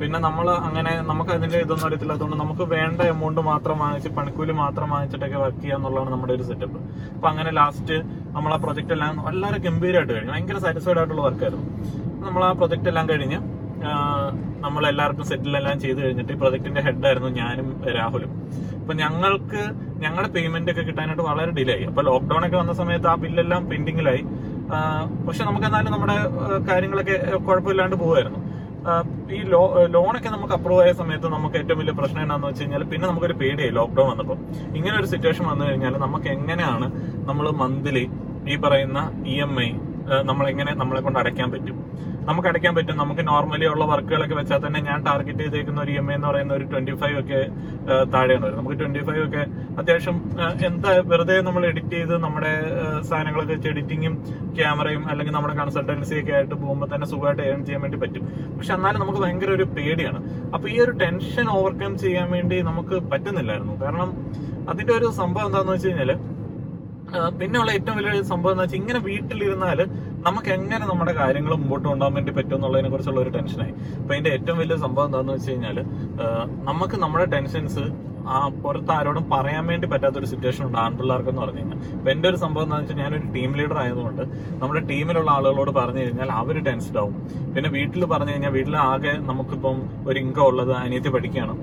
പിന്നെ 0.00 0.18
നമ്മൾ 0.20 0.50
അങ്ങനെ 0.50 0.92
നമുക്ക് 1.00 1.30
അതിന്റെ 1.30 1.58
ഇതൊന്നും 1.58 1.86
അറിയത്തില്ലാത്തതുകൊണ്ട് 1.86 2.36
നമുക്ക് 2.42 2.62
വേണ്ട 2.74 3.00
എമൗണ്ട് 3.02 3.40
മാത്രം 3.40 3.78
വാങ്ങിച്ച് 3.78 4.08
പണിക്കൂലി 4.08 4.52
മാത്രം 4.52 4.90
വാങ്ങിച്ചിട്ടൊക്കെ 4.90 5.38
വർക്ക് 5.38 5.60
ചെയ്യുക 5.60 5.76
എന്നുള്ളതാണ് 5.76 6.10
നമ്മുടെ 6.12 6.32
ഒരു 6.32 6.42
സെറ്റപ്പ് 6.42 6.78
അപ്പൊ 7.14 7.28
അങ്ങനെ 7.28 7.50
ലാസ്റ്റ് 7.50 7.96
നമ്മൾ 8.36 8.52
ആ 8.54 8.56
പ്രൊജക്ട് 8.56 8.92
എല്ലാം 8.92 9.22
വളരെ 9.22 9.58
ഗംഭീരമായിട്ട് 9.58 10.12
കഴിഞ്ഞു. 10.12 10.32
ഭയങ്കര 10.32 10.58
സാറ്റിസ്ഫൈഡ് 10.58 10.98
ആയിട്ടുള്ള 10.98 11.22
വർക്കായിരുന്നു 11.22 11.66
നമ്മൾ 12.26 12.44
ആ 12.44 12.52
പ്രൊജക്ട് 12.52 12.88
എല്ലാം 12.88 13.08
കഴിഞ്ഞ് 13.08 13.59
നമ്മൾ 14.60 14.86
എല്ലാവർക്കും 14.88 15.24
സെറ്റിൽ 15.24 15.56
എല്ലാം 15.56 15.80
ചെയ്ത് 15.80 16.04
കഴിഞ്ഞിട്ട് 16.04 16.32
ഈ 16.32 16.36
പ്രൊജക്ടിന്റെ 16.36 16.80
ഹെഡായിരുന്നു 16.80 17.28
ഞാനും 17.28 17.82
രാഹുലും. 17.98 18.30
അപ്പൊ 18.80 18.94
ഞങ്ങൾക്ക് 18.94 19.62
ഞങ്ങളുടെ 19.98 20.28
പേയ്മെന്റ് 20.28 20.70
ഒക്കെ 20.70 20.80
കിട്ടാനായിട്ട് 20.80 21.22
വളരെ 21.22 21.50
ഡിലേ 21.50 21.72
ആയി. 21.72 21.84
അപ്പൊ 21.84 22.02
ലോക്ക്ഡൌൺ 22.02 22.46
ഒക്കെ 22.46 22.56
വന്ന 22.56 22.72
സമയത്ത് 22.72 23.06
ആ 23.06 23.14
ബില്ലെല്ലാം 23.14 23.70
പെൻഡിങ്ങിലായി 23.70 24.22
പക്ഷെ 25.26 25.44
നമുക്ക് 25.44 25.66
എന്നാലും 25.66 25.92
നമ്മുടെ 25.92 26.16
കാര്യങ്ങളൊക്കെ 26.70 27.16
കുഴപ്പമില്ലാണ്ട് 27.36 27.96
പോകുമായിരുന്നു 27.96 28.40
ഈ 29.32 29.38
ലോ 29.42 29.84
ലോണൊക്കെ 29.86 30.28
നമുക്ക് 30.28 30.52
അപ്രൂവ് 30.52 30.82
ആയ 30.82 30.92
സമയത്ത് 30.92 31.26
നമുക്ക് 31.26 31.56
ഏറ്റവും 31.56 31.78
വലിയ 31.78 31.92
പ്രശ്നം 31.92 32.22
എന്താണെന്ന് 32.22 32.46
വെച്ച് 32.46 32.62
കഴിഞ്ഞാൽ 32.62 32.82
പിന്നെ 32.82 33.08
നമുക്കൊരു 33.08 33.32
പേടിയായി 33.32 33.70
ലോക്ക്ഡൌൺ 33.70 34.10
വന്നപ്പോൾ 34.10 34.38
ഇങ്ങനെ 34.76 34.98
ഒരു 34.98 35.06
സിറ്റുവേഷൻ 35.06 35.44
വന്നു 35.44 35.64
കഴിഞ്ഞാൽ 35.64 35.96
നമുക്ക് 35.96 36.28
എങ്ങനെയാണ് 36.28 36.86
നമ്മൾ 37.26 37.50
മന്ത്ലി 37.50 38.10
ഈ 38.48 38.56
പറയുന്ന 38.56 39.24
ഇ 39.26 39.36
എം 39.40 39.60
ഐ 39.62 39.70
നമ്മളെങ്ങനെ 40.24 40.72
നമ്മളെ 40.74 41.00
കൊണ്ട് 41.00 41.18
അടയ്ക്കാൻ 41.18 41.48
പറ്റും. 41.52 41.76
നമുക്ക് 42.28 42.48
അടയ്ക്കാൻ 42.48 42.72
പറ്റും. 42.76 42.96
നമുക്ക് 42.96 43.22
നോർമലി 43.28 43.66
ഉള്ള 43.66 43.84
വർക്കുകളൊക്കെ 43.84 44.34
വെച്ചാൽ 44.34 44.60
തന്നെ 44.66 44.80
ഞാൻ 44.80 44.98
ടാർഗറ്റ് 45.06 45.38
ചെയ്തേക്കുന്ന 45.38 45.80
ഒരു 45.80 45.90
ഇ 45.90 45.98
എം 46.00 46.08
എന്ന് 46.12 46.26
പറയുന്ന 46.28 46.52
ഒരു 46.54 46.64
ട്വന്റി 46.72 46.94
ഫൈവ് 47.02 47.16
ഒക്കെ 47.22 47.38
താഴെയാണ് 48.14 48.42
വരുന്നത് 48.44 48.58
നമുക്ക് 48.60 48.78
ട്വന്റി 48.80 49.02
ഫൈവ് 49.08 49.22
ഒക്കെ 49.26 49.42
അത്യാവശ്യം 49.80 50.16
എന്താ 50.68 50.92
വെറുതെ 51.10 51.36
നമ്മൾ 51.48 51.66
എഡിറ്റ് 51.70 51.94
ചെയ്ത് 51.96 52.14
നമ്മുടെ 52.26 52.52
സാധനങ്ങളൊക്കെ 53.08 53.52
വെച്ച് 53.54 53.68
എഡിറ്റിങ്ങും 53.72 54.14
ക്യാമറയും 54.58 55.04
അല്ലെങ്കിൽ 55.12 55.34
നമ്മുടെ 55.36 55.56
കൺസൾട്ടൻസി 55.60 56.16
ഒക്കെ 56.22 56.34
ആയിട്ട് 56.38 56.54
പോകുമ്പോൾ 56.62 56.90
തന്നെ 56.94 57.08
സുഖമായിട്ട് 57.12 57.42
ഏൺ 57.50 57.60
ചെയ്യാൻ 57.68 57.82
വേണ്ടി 57.86 58.00
പറ്റും. 58.04 58.24
പക്ഷെ 58.58 58.74
എന്നാലും 58.78 59.00
നമുക്ക് 59.04 59.22
ഭയങ്കര 59.24 59.52
ഒരു 59.58 59.66
പേടിയാണ്. 59.76 60.20
അപ്പൊ 60.54 60.66
ഈ 60.74 60.78
ഒരു 60.86 60.94
ടെൻഷൻ 61.04 61.48
ഓവർകം 61.58 61.94
ചെയ്യാൻ 62.04 62.28
വേണ്ടി 62.36 62.58
നമുക്ക് 62.70 62.96
പറ്റുന്നില്ലായിരുന്നു. 63.12 63.76
കാരണം 63.84 64.10
അതിന്റെ 64.72 64.92
ഒരു 64.98 65.08
സംഭവം 65.20 65.46
എന്താണെന്ന് 65.48 65.74
വെച്ച് 65.76 65.88
കഴിഞ്ഞാൽ 65.88 66.10
ആ, 66.12 66.16
പിന്നെയുള്ള 67.38 67.70
ഏറ്റവും 67.78 67.96
വലിയൊരു 67.98 68.22
സംഭവം 68.32 68.52
എന്ന് 68.54 68.64
വെച്ചാൽ 68.64 68.78
ഇങ്ങനെ 68.80 69.00
വീട്ടിലിരുന്നാൽ 69.08 69.80
നമുക്ക് 70.26 70.50
എങ്ങനെ 70.58 70.84
നമ്മുടെ 70.90 71.12
കാര്യങ്ങൾ 71.22 71.52
മുമ്പോട്ട് 71.62 71.86
കൊണ്ടുപോകാൻ 71.88 72.14
വേണ്ടി 72.18 72.32
പറ്റും 72.36 72.56
എന്നുള്ളതിനെ 72.58 72.90
കുറിച്ചുള്ള 72.92 73.20
ഒരു 73.24 73.32
ടെൻഷനായി. 73.38 73.72
അപ്പൊ 74.00 74.12
അതിന്റെ 74.14 74.30
ഏറ്റവും 74.36 74.58
വലിയ 74.62 74.76
സംഭവം 74.84 75.08
എന്താണെന്ന് 75.08 75.34
വെച്ച് 75.38 75.50
കഴിഞ്ഞാൽ 75.50 75.78
നമുക്ക് 76.70 76.98
നമ്മുടെ 77.04 77.26
ടെൻഷൻസ് 77.34 77.84
ആ 78.32 78.38
പുറത്ത് 78.62 78.92
ആരോടും 78.96 79.24
പറയാൻ 79.32 79.64
വേണ്ടി 79.70 79.86
പറ്റാത്തൊരു 79.92 80.26
സിറ്റുവേഷൻ 80.32 80.62
ഉണ്ട് 80.66 80.78
ആൺപിള്ളേർക്ക് 80.78 81.30
എന്ന് 81.32 81.42
പറഞ്ഞു 81.42 81.60
കഴിഞ്ഞാൽ. 81.60 81.78
അപ്പൊ 81.98 82.10
എന്റെ 82.14 82.26
ഒരു 82.30 82.38
സംഭവം 82.44 82.64
എന്താണെന്ന് 82.66 82.90
വെച്ചാൽ 82.90 83.04
ഞാനൊരു 83.04 83.28
ടീം 83.36 83.50
ലീഡർ 83.58 83.78
ആയതുകൊണ്ട് 83.82 84.22
നമ്മുടെ 84.62 84.82
ടീമിലുള്ള 84.90 85.30
ആളുകളോട് 85.36 85.72
പറഞ്ഞു 85.80 86.02
കഴിഞ്ഞാൽ 86.04 86.30
അവർ 86.40 86.58
ടെൻസ്ഡ് 86.68 86.98
ആവും. 87.02 87.14
പിന്നെ 87.54 87.70
വീട്ടിൽ 87.78 88.04
പറഞ്ഞു 88.14 88.32
കഴിഞ്ഞാൽ 88.34 88.52
വീട്ടിൽ 88.58 88.76
ആകെ 88.90 89.14
നമുക്കിപ്പം 89.30 89.78
ഒരു 90.08 90.18
ഇൻകം 90.24 90.44
ഉള്ളത് 90.50 90.72
അനിയത്തി 90.84 91.12
പഠിക്കുകയാണ്. 91.16 91.54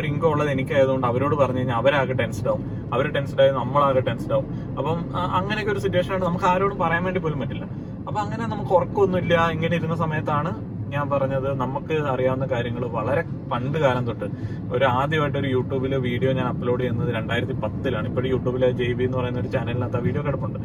ഒരു 0.00 0.06
ഇൻകം 0.06 0.28
ഉള്ളത് 0.32 0.50
എനിക്കായതുകൊണ്ട് 0.50 1.06
അവരോട് 1.06 1.34
പറഞ്ഞു 1.34 1.58
കഴിഞ്ഞാൽ 1.58 1.78
അവരാകെ 1.82 2.14
ടെൻസ്ഡ് 2.20 2.48
ആവും. 2.52 2.62
അവർ 2.94 3.06
ടെൻസ്ഡ് 3.16 3.42
ആയി 3.42 3.52
നമ്മളാകെ 3.60 4.02
ടെൻസ്ഡ് 4.10 4.34
ആവും. 4.36 4.46
അപ്പം 4.78 4.98
അങ്ങനെയൊക്കെ 5.38 5.72
ഒരു 5.72 5.82
സിറ്റുവേഷൻ 5.86 6.14
ആണ് 6.16 6.24
നമുക്ക് 6.24 6.44
ആരോടും 6.52 6.78
പറയാൻ 6.84 7.04
വേണ്ടി 7.04 7.20
പോലും 7.24 7.40
പറ്റില്ല. 7.44 7.66
അപ്പൊ 8.08 8.18
അങ്ങനെ 8.20 8.44
നമുക്ക് 8.54 8.72
ഉറക്കമൊന്നുമില്ല 8.78 9.34
ഇങ്ങനെ 9.56 9.76
ഇരുന്ന 9.76 9.96
സമയത്താണ് 10.04 10.52
ഞാൻ 10.94 11.06
പറഞ്ഞത് 11.10 11.46
നമുക്ക് 11.60 11.94
അറിയാവുന്ന 12.10 12.46
കാര്യങ്ങൾ 12.46 12.82
വളരെ 12.96 13.22
പണ്ട് 13.52 13.78
കാലം 13.84 14.02
തൊട്ട്. 14.08 14.26
ഒരു 14.74 14.84
ആദ്യമായിട്ട് 14.84 15.38
ഒരു 15.38 15.48
യൂട്യൂബിൽ 15.54 15.92
വീഡിയോ 16.08 16.32
ഞാൻ 16.38 16.46
അപ്ലോഡ് 16.52 16.80
ചെയ്യുന്നത് 16.82 17.10
രണ്ടായിരത്തി 17.14 17.52
പത്തിലാണ് 17.52 18.06
ഇപ്പോഴും 18.10 18.28
യൂട്യൂബിലെ 18.34 18.68
ജെ 18.80 18.88
ബി 18.98 19.04
എന്ന് 19.04 19.18
പറയുന്ന 19.18 19.40
ഒരു 19.40 19.50
ചാനലിനകത്ത് 19.54 20.02
വീഡിയോ 20.06 20.22
കിടപ്പുണ്ട്. 20.26 20.58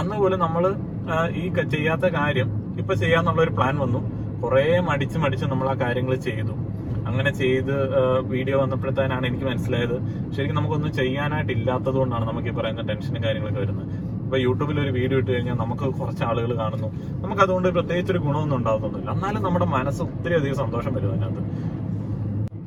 അന്ന് 0.00 0.16
പോലും 0.22 0.40
നമ്മൾ 0.46 0.64
ഈ 1.42 1.44
ചെയ്യാത്ത 1.74 2.06
കാര്യം 2.18 2.50
ഇപ്പൊ 2.82 2.94
ചെയ്യാന്നുള്ള 3.04 3.40
ഒരു 3.46 3.54
പ്ലാൻ 3.58 3.76
വന്നു. 3.84 4.00
കുറേ 4.42 4.66
മടിച്ച് 4.88 5.18
മടിച്ച് 5.18 5.46
നമ്മൾ 5.52 5.68
ആ 5.70 5.74
കാര്യങ്ങൾ 5.84 6.14
ചെയ്തു. 6.28 6.54
അങ്ങനെ 7.10 7.30
ചെയ്ത് 7.40 7.74
വീഡിയോ 8.32 8.56
വന്നപ്പോഴത്തേനാണ് 8.62 9.24
എനിക്ക് 9.30 9.46
മനസ്സിലായത്. 9.50 9.96
ശരിക്കും 10.34 10.56
നമുക്കൊന്നും 10.58 10.92
ചെയ്യാനായിട്ട് 11.00 11.52
ഇല്ലാത്തത് 11.58 11.98
കൊണ്ടാണ് 12.02 12.26
നമുക്ക് 12.30 12.50
ഈ 12.52 12.56
പറയുന്ന 12.58 12.84
ടെൻഷനും 12.90 13.22
കാര്യങ്ങളൊക്കെ 13.26 13.60
വരുന്നത്. 13.64 13.86
ഇപ്പൊ 14.24 14.38
യൂട്യൂബിൽ 14.46 14.76
ഒരു 14.84 14.92
വീഡിയോ 14.98 15.18
ഇട്ട് 15.22 15.30
കഴിഞ്ഞാൽ 15.34 15.56
നമുക്ക് 15.62 15.86
കുറച്ച് 16.00 16.22
ആളുകൾ 16.30 16.50
കാണുന്നു. 16.62 16.88
നമുക്ക് 17.22 17.42
അതുകൊണ്ട് 17.46 17.68
പ്രത്യേകിച്ച് 17.76 18.12
ഒരു 18.14 18.20
ഗുണമൊന്നും 18.26 18.56
ഉണ്ടാകുന്നില്ല 18.60 19.08
എന്നാലും 19.16 19.42
നമ്മുടെ 19.46 19.66
മനസ്സ് 19.76 20.02
ഒത്തിരി 20.08 20.34
അധികം 20.40 20.58
സന്തോഷം 20.64 20.94
വരും 20.98 21.12
അതിനകത്ത്. 21.14 21.42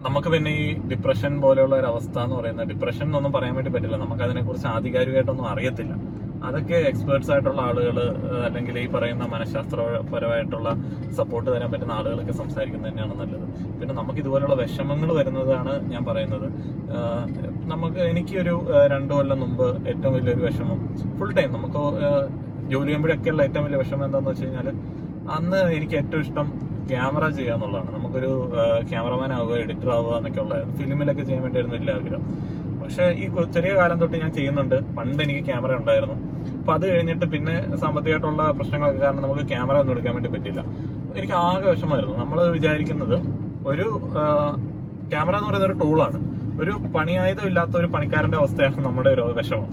നമുക്ക് 0.08 0.30
പിന്നെ 0.34 0.52
ഈ 0.64 0.66
ഡിപ്രഷൻ 0.92 1.34
പോലെയുള്ള 1.44 1.76
ഒരു 1.82 1.88
അവസ്ഥ 1.92 2.16
എന്ന് 2.26 2.36
പറയുന്നത് 2.40 2.68
ഡിപ്രഷൻ 2.72 3.06
എന്നൊന്നും 3.10 3.34
പറയാൻ 3.36 3.54
വേണ്ടി 3.58 3.72
പറ്റില്ല. 3.76 3.98
നമുക്ക് 4.06 4.24
അതിനെക്കുറിച്ച് 4.28 4.68
ആധികാരികമായിട്ടൊന്നും 4.76 5.48
അറിയത്തില്ല. 5.52 5.94
അതൊക്കെ 6.48 6.78
എക്സ്പേർട്സ് 6.90 7.32
ആയിട്ടുള്ള 7.34 7.62
ആളുകൾ 7.70 7.98
അല്ലെങ്കിൽ 8.48 8.76
ഈ 8.84 8.86
പറയുന്ന 8.96 9.26
മനഃശാസ്ത്രപരമായിട്ടുള്ള 9.34 10.70
സപ്പോർട്ട് 11.20 11.48
തരാൻ 11.54 11.70
പറ്റുന്ന 11.74 11.94
ആളുകളൊക്കെ 12.00 12.36
സംസാരിക്കുന്നത് 12.42 12.90
തന്നെയാണ് 12.92 13.16
നല്ലത്. 13.22 13.46
പിന്നെ 13.80 13.94
നമുക്ക് 14.00 14.20
ഇതുപോലുള്ള 14.24 14.56
വിഷമങ്ങൾ 14.64 15.12
വരുന്നതാണ് 15.20 15.74
ഞാൻ 15.94 16.04
പറയുന്നത്. 16.10 16.48
നമുക്ക് 17.74 18.02
എനിക്കൊരു 18.12 18.56
രണ്ടു 18.94 19.14
കൊല്ലം 19.18 19.40
മുമ്പ് 19.44 19.68
ഏറ്റവും 19.92 20.14
വലിയൊരു 20.18 20.44
വിഷമം 20.48 20.82
ഫുൾ 21.20 21.32
ടൈം 21.40 21.50
നമുക്ക് 21.58 21.80
ജോലി 22.74 22.90
ചെയ്യുമ്പോഴൊക്കെയുള്ള 22.90 23.42
ഏറ്റവും 23.48 23.66
വലിയ 23.68 23.80
വിഷമം 23.84 24.06
എന്താണെന്ന് 24.08 24.34
വെച്ച് 24.34 24.46
കഴിഞ്ഞാൽ 24.46 24.70
അന്ന് 25.38 25.62
എനിക്ക് 25.78 25.96
ഏറ്റവും 26.02 26.22
ഇഷ്ടം 26.26 26.48
ക്യാമറ 26.92 27.26
ചെയ്യുക 27.36 27.56
എന്നുള്ളതാണ്. 27.56 27.90
നമുക്കൊരു 27.98 28.32
ക്യാമറമാൻ 28.90 29.32
ആവുക 29.38 29.54
എഡിറ്റർ 29.64 29.90
ആവുക 29.98 30.14
എന്നൊക്കെ 30.20 30.40
ഉള്ളതായിരുന്നു 30.44 30.76
ഫിലിമിലൊക്കെ 30.82 31.24
ചെയ്യാൻ 31.28 31.44
വേണ്ടിയായിരുന്നു 31.46 31.78
വലിയ 31.78 31.94
ആഗ്രഹം 32.00 32.24
പക്ഷെ 32.82 33.06
ഈ 33.24 33.26
ചെറിയ 33.56 33.74
കാലം 33.80 33.98
തൊട്ട് 34.02 34.18
ഞാൻ 34.24 34.32
ചെയ്യുന്നുണ്ട്. 34.38 34.78
പണ്ട് 34.98 35.22
എനിക്ക് 35.26 35.44
ക്യാമറ 35.50 35.72
ഉണ്ടായിരുന്നു. 35.82 36.18
അപ്പൊ 36.64 36.74
അത് 36.78 36.84
കഴിഞ്ഞിട്ട് 36.90 37.26
പിന്നെ 37.32 37.54
സാമ്പത്തികമായിട്ടുള്ള 37.80 38.44
പ്രശ്നങ്ങളൊക്കെ 38.58 39.00
കാരണം 39.06 39.24
നമുക്ക് 39.26 39.44
ക്യാമറ 39.50 39.76
ഒന്നും 39.82 39.94
എടുക്കാൻ 39.94 40.14
വേണ്ടി 40.18 40.30
പറ്റില്ല 40.36 40.62
എനിക്ക് 41.18 41.36
ആകെ 41.48 41.66
വിഷമമായിരുന്നു. 41.72 42.16
നമ്മൾ 42.22 42.38
വിചാരിക്കുന്നത് 42.58 43.18
ഒരു 43.72 43.86
ക്യാമറ 45.12 45.34
എന്ന് 45.40 45.48
പറയുന്ന 45.50 45.68
ഒരു 45.70 45.76
ടൂളാണ് 45.82 46.20
ഒരു 46.62 46.74
പണിയായുധം 46.96 47.46
ഇല്ലാത്ത 47.50 47.76
ഒരു 47.82 47.88
പണിക്കാരന്റെ 47.96 48.38
അവസ്ഥയാണ് 48.42 48.86
നമ്മുടെ 48.88 49.10
ഒരു 49.16 49.24
വിഷമം. 49.40 49.68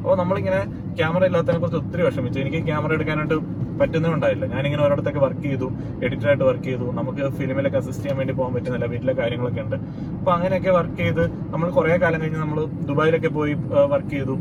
അപ്പോൾ 0.00 0.16
നമ്മളിങ്ങനെ 0.20 0.60
ക്യാമറ 0.98 1.22
ഇല്ലാത്തതിനെ 1.30 1.60
കുറിച്ച് 1.62 1.78
ഒത്തിരി 1.82 2.02
വിഷമിച്ചു. 2.08 2.38
എനിക്ക് 2.44 2.60
ക്യാമറ 2.70 2.92
എടുക്കാനായിട്ട് 2.98 3.38
പറ്റുന്നുണ്ടായില്ല 3.80 4.44
ഞാനിങ്ങനെ 4.54 4.82
ഒരിടത്തൊക്കെ 4.86 5.20
വർക്ക് 5.26 5.44
ചെയ്തു 5.46 5.68
എഡിറ്ററായിട്ട് 6.04 6.44
വർക്ക് 6.50 6.66
ചെയ്തു. 6.70 6.88
നമുക്ക് 6.98 7.30
ഫിലിമിലൊക്കെ 7.38 7.78
അസിസ്റ്റ് 7.82 8.04
ചെയ്യാൻ 8.04 8.18
വേണ്ടി 8.22 8.34
പോകാൻ 8.40 8.52
പറ്റുന്നില്ല. 8.56 8.88
വീട്ടിലെ 8.92 9.14
കാര്യങ്ങളൊക്കെ 9.22 9.62
ഉണ്ട്. 9.66 9.78
അപ്പോൾ 10.18 10.34
അങ്ങനെയൊക്കെ 10.36 10.72
വർക്ക് 10.78 10.98
ചെയ്ത് 11.04 11.24
നമ്മൾ 11.54 11.66
കുറേ 11.78 11.96
കാലം 12.04 12.20
കഴിഞ്ഞ് 12.24 12.42
നമ്മൾ 12.44 12.60
ദുബായിലൊക്കെ 12.90 13.32
പോയി 13.38 13.54
വർക്ക് 13.94 14.12
ചെയ്തു. 14.16 14.36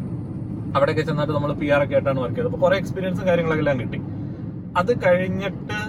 അവിടെയൊക്കെ 0.75 1.03
ചെന്നിട്ട് 1.09 1.33
നമ്മൾ 1.37 1.51
പി 1.61 1.67
ആർ 1.75 1.81
ഒക്കെ 1.85 1.95
ആയിട്ടാണ് 1.97 2.19
വർക്ക് 2.23 2.35
ചെയ്തത്. 2.35 2.49
അപ്പൊ 2.51 2.61
കുറെ 2.65 2.75
എക്സ്പീരിയൻസും 2.81 3.25
കാര്യങ്ങളൊക്കെ 3.29 3.63
എല്ലാം 3.65 3.79
കിട്ടി. 3.81 3.99
അത് 4.81 4.91
കഴിഞ്ഞിട്ട് 5.05 5.79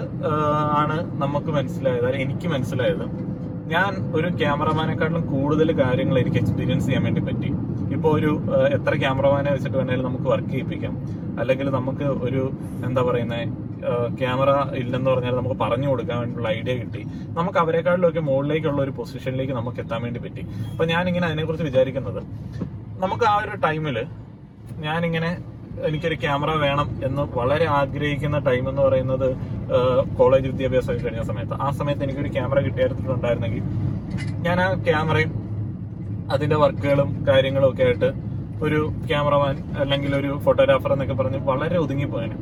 ആണ് 0.81 0.97
നമുക്ക് 1.23 1.51
മനസ്സിലായത് 1.59 2.07
അല്ലെങ്കിൽ 2.07 2.27
എനിക്ക് 2.29 2.49
മനസ്സിലായത് 2.55 3.05
ഞാൻ 3.75 3.93
ഒരു 4.17 4.29
ക്യാമറമാനെക്കാട്ടിലും 4.41 5.23
കൂടുതൽ 5.35 5.69
കാര്യങ്ങൾ 5.83 6.17
എനിക്ക് 6.23 6.39
എക്സ്പീരിയൻസ് 6.41 6.87
ചെയ്യാൻ 6.87 7.05
വേണ്ടി 7.07 7.21
പറ്റി. 7.29 7.51
ഇപ്പോൾ 7.95 8.11
ഒരു 8.19 8.31
എത്ര 8.77 8.93
ക്യാമറമാനെ 9.03 9.51
വെച്ചിട്ട് 9.55 9.77
വേണേലും 9.79 10.05
നമുക്ക് 10.09 10.29
വർക്ക് 10.33 10.51
ചെയ്യിപ്പിക്കാം. 10.55 10.95
അല്ലെങ്കിൽ 11.41 11.67
നമുക്ക് 11.77 12.07
ഒരു 12.27 12.43
എന്താ 12.89 13.03
പറയുന്നത് 13.09 13.63
ക്യാമറ 14.19 14.51
ഇല്ലെന്ന് 14.81 15.09
പറഞ്ഞാൽ 15.13 15.35
നമുക്ക് 15.39 15.57
പറഞ്ഞു 15.63 15.89
കൊടുക്കാൻ 15.93 16.19
വേണ്ടിയുള്ള 16.21 16.49
ഐഡിയ 16.59 16.75
കിട്ടി. 16.83 17.03
നമുക്ക് 17.39 17.59
അവരെക്കാളിലൊക്കെ 17.63 18.23
മുകളിലേക്കുള്ള 18.29 18.81
ഒരു 18.83 18.93
പൊസിഷനിലേക്ക് 18.99 19.55
നമുക്ക് 19.61 19.81
എത്താൻ 19.85 20.03
വേണ്ടി 20.07 20.21
പറ്റി. 20.27 20.45
അപ്പൊ 20.73 20.85
ഞാനിങ്ങനെ 20.93 21.27
അതിനെക്കുറിച്ച് 21.31 21.67
വിചാരിക്കുന്നത്. 21.71 22.21
നമുക്ക് 23.05 23.27
ആ 23.33 23.35
ഒരു 23.45 23.57
ടൈമിൽ 23.67 23.99
ഞാനിങ്ങനെ 24.81 25.39
എനിക്കൊരു 25.85 26.15
ക്യാമറ 26.15 26.51
വേണം 26.57 26.89
എന്ന് 27.05 27.23
വളരെ 27.39 27.67
ആഗ്രഹിക്കുന്ന 27.67 28.39
ടൈം 28.39 28.69
എന്ന് 28.69 28.83
പറയുന്നത് 28.83 29.37
കോളേജ് 30.19 30.47
വിദ്യാഭ്യാസം 30.47 30.93
കഴിഞ്ഞ 30.93 31.23
സമയത്ത്. 31.23 31.55
ആ 31.55 31.71
സമയത്ത് 31.71 32.03
എനിക്കൊരു 32.03 32.29
ക്യാമറ 32.29 32.59
കിട്ടിയെടുത്തിട്ടുണ്ടായിരുന്നെങ്കിൽ 32.61 33.63
ഞാൻ 34.43 34.61
ആ 34.61 34.75
ക്യാമറയും 34.75 35.33
അതിന്റെ 36.33 36.57
വർക്കുകളും 36.57 37.27
കാര്യങ്ങളും 37.29 37.69
ഒക്കെ 37.69 37.83
ആയിട്ട് 37.83 38.13
ഒരു 38.63 38.93
ക്യാമറമാൻ 39.07 39.75
അല്ലെങ്കിൽ 39.79 40.17
ഒരു 40.17 40.39
ഫോട്ടോഗ്രാഫർ 40.45 40.93
എന്നൊക്കെ 40.93 41.15
പറഞ്ഞ് 41.15 41.39
വളരെ 41.39 41.79
ഒതുങ്ങിപ്പോയാണ് 41.79 42.37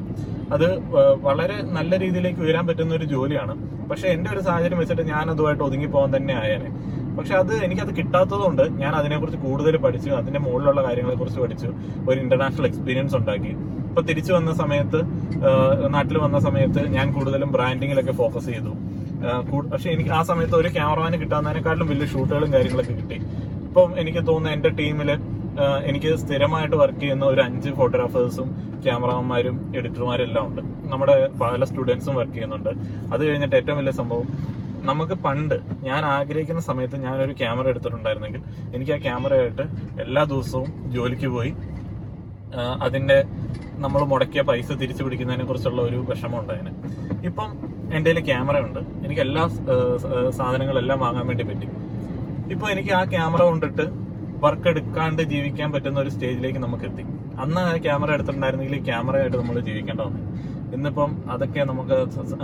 അത് 0.52 0.78
വളരെ 1.22 1.62
നല്ല 1.62 1.98
രീതിയിലേക്ക് 1.98 2.40
ഉയരാൻ 2.40 2.66
പറ്റുന്ന 2.66 2.94
ഒരു 2.94 3.04
ജോലിയാണ്. 3.04 3.54
പക്ഷെ 3.90 4.08
എന്റെ 4.08 4.30
ഒരു 4.30 4.40
സാഹചര്യം 4.40 4.78
വെച്ചിട്ട് 4.78 5.02
ഞാൻ 5.02 5.30
അതുമായിട്ട് 5.30 5.62
ഒതുങ്ങിപ്പോകാൻ 5.62 6.16
തന്നെ 6.16 6.34
ആയേനെ. 6.34 6.70
പക്ഷെ 7.16 7.34
അത് 7.40 7.52
എനിക്കത് 7.64 7.92
കിട്ടാത്തതുകൊണ്ട് 7.98 8.62
ഞാൻ 8.82 8.92
അതിനെക്കുറിച്ച് 9.00 9.40
കൂടുതൽ 9.46 9.76
പഠിച്ചു 9.84 10.10
അതിന്റെ 10.20 10.40
മുകളിലുള്ള 10.44 10.80
കാര്യങ്ങളെ 10.86 11.16
കുറിച്ച് 11.20 11.40
പഠിച്ചു 11.40 11.68
ഒരു 12.10 12.18
ഇന്റർനാഷണൽ 12.24 12.66
എക്സ്പീരിയൻസ് 12.70 13.16
ഉണ്ടാക്കി. 13.20 13.52
ഇപ്പൊ 13.88 14.02
തിരിച്ചു 14.08 14.32
വന്ന 14.32 14.52
സമയത്ത് 14.62 15.00
നാട്ടിൽ 15.94 16.18
വന്ന 16.18 16.38
സമയത്ത് 16.46 16.82
ഞാൻ 16.96 17.06
കൂടുതലും 17.16 17.50
ബ്രാൻഡിങ്ങിലൊക്കെ 17.56 18.14
ഫോക്കസ് 18.22 18.48
ചെയ്തു. 18.54 18.72
പക്ഷെ 19.72 19.88
എനിക്ക് 19.94 20.10
ആ 20.18 20.22
സമയത്ത് 20.30 20.56
ഒരു 20.60 20.68
ക്യാമറമാന് 20.76 21.16
കിട്ടാവുന്നതിനെക്കാട്ടിലും 21.22 21.88
വലിയ 21.92 22.06
ഷൂട്ടുകളും 22.14 22.50
കാര്യങ്ങളൊക്കെ 22.54 22.94
കിട്ടി. 23.00 23.18
ഇപ്പം 23.66 23.90
എനിക്ക് 24.00 24.22
തോന്നുന്നു 24.30 24.54
എന്റെ 24.56 24.70
ടീമിൽ 24.80 25.10
എനിക്ക് 25.88 26.10
സ്ഥിരമായിട്ട് 26.22 26.76
വർക്ക് 26.82 27.00
ചെയ്യുന്ന 27.00 27.24
ഒരു 27.32 27.40
അഞ്ച് 27.40 27.70
ഫോട്ടോഗ്രാഫേഴ്സും 27.78 28.48
ക്യാമറമാന്മാരും 28.84 29.56
എഡിറ്റർമാരും 29.78 30.24
എല്ലാം 30.28 30.44
ഉണ്ട്. 30.48 30.62
നമ്മുടെ 30.92 31.14
പല 31.40 31.64
സ്റ്റുഡൻസും 31.70 32.14
വർക്ക് 32.20 32.34
ചെയ്യുന്നുണ്ട്. 32.36 32.70
അത് 33.12 33.22
കഴിഞ്ഞിട്ട് 33.28 33.56
ഏറ്റവും 33.60 33.78
വലിയ 33.80 33.94
സംഭവം 34.00 34.28
നമുക്ക് 34.90 35.14
പണ്ട് 35.26 35.56
ഞാൻ 35.88 36.02
ആഗ്രഹിക്കുന്ന 36.14 36.62
സമയത്ത് 36.68 36.96
ഞാൻ 37.04 37.16
ഒരു 37.26 37.34
ക്യാമറ 37.40 37.66
എടുത്തിട്ടുണ്ടായിരുന്നെങ്കിൽ 37.72 38.42
എനിക്ക് 38.76 38.92
ആ 38.96 38.98
ക്യാമറയായിട്ട് 39.06 39.64
എല്ലാ 40.04 40.22
ദിവസവും 40.32 40.70
ജോലിക്ക് 40.94 41.28
പോയി 41.36 41.52
അതിന്റെ 42.86 43.18
നമ്മൾ 43.84 44.00
മുടക്കിയ 44.12 44.40
പൈസ 44.48 44.72
തിരിച്ചു 44.80 45.02
പിടിക്കുന്നതിനെ 45.04 45.44
കുറിച്ചുള്ള 45.50 45.80
ഒരു 45.88 45.98
വിഷമം 46.10 46.38
ഉണ്ടായിന്. 46.40 46.72
ഇപ്പം 47.28 47.50
എന്റെ 47.96 48.08
കയ്യിൽ 48.10 48.26
ക്യാമറ 48.30 48.56
ഉണ്ട്. 48.66 48.80
എനിക്ക് 49.04 49.22
എല്ലാ 49.26 49.44
സാധനങ്ങളെല്ലാം 50.38 50.98
വാങ്ങാൻ 51.04 51.26
വേണ്ടി 51.30 51.44
പറ്റി. 51.50 51.68
ഇപ്പൊ 52.54 52.66
എനിക്ക് 52.74 52.92
ആ 53.00 53.02
ക്യാമറ 53.14 53.42
കൊണ്ടിട്ട് 53.50 53.86
വർക്ക് 54.44 54.68
എടുക്കാണ്ട് 54.72 55.22
ജീവിക്കാൻ 55.32 55.68
പറ്റുന്ന 55.72 55.98
ഒരു 56.04 56.10
സ്റ്റേജിലേക്ക് 56.14 56.60
നമുക്ക് 56.66 56.86
എത്തി. 56.90 57.04
അന്ന് 57.42 57.60
ആ 57.70 57.74
ക്യാമറ 57.86 58.10
എടുത്തിട്ടുണ്ടായിരുന്നെങ്കിൽ 58.16 58.76
ഈ 58.80 58.82
ക്യാമറയായിട്ട് 58.90 59.36
നമ്മൾ 59.42 59.58
ജീവിക്കേണ്ട 59.68 60.00
വന്നു. 60.08 60.22
ഇന്നിപ്പം 60.76 61.10
അതൊക്കെ 61.32 61.64
നമുക്ക് 61.70 61.96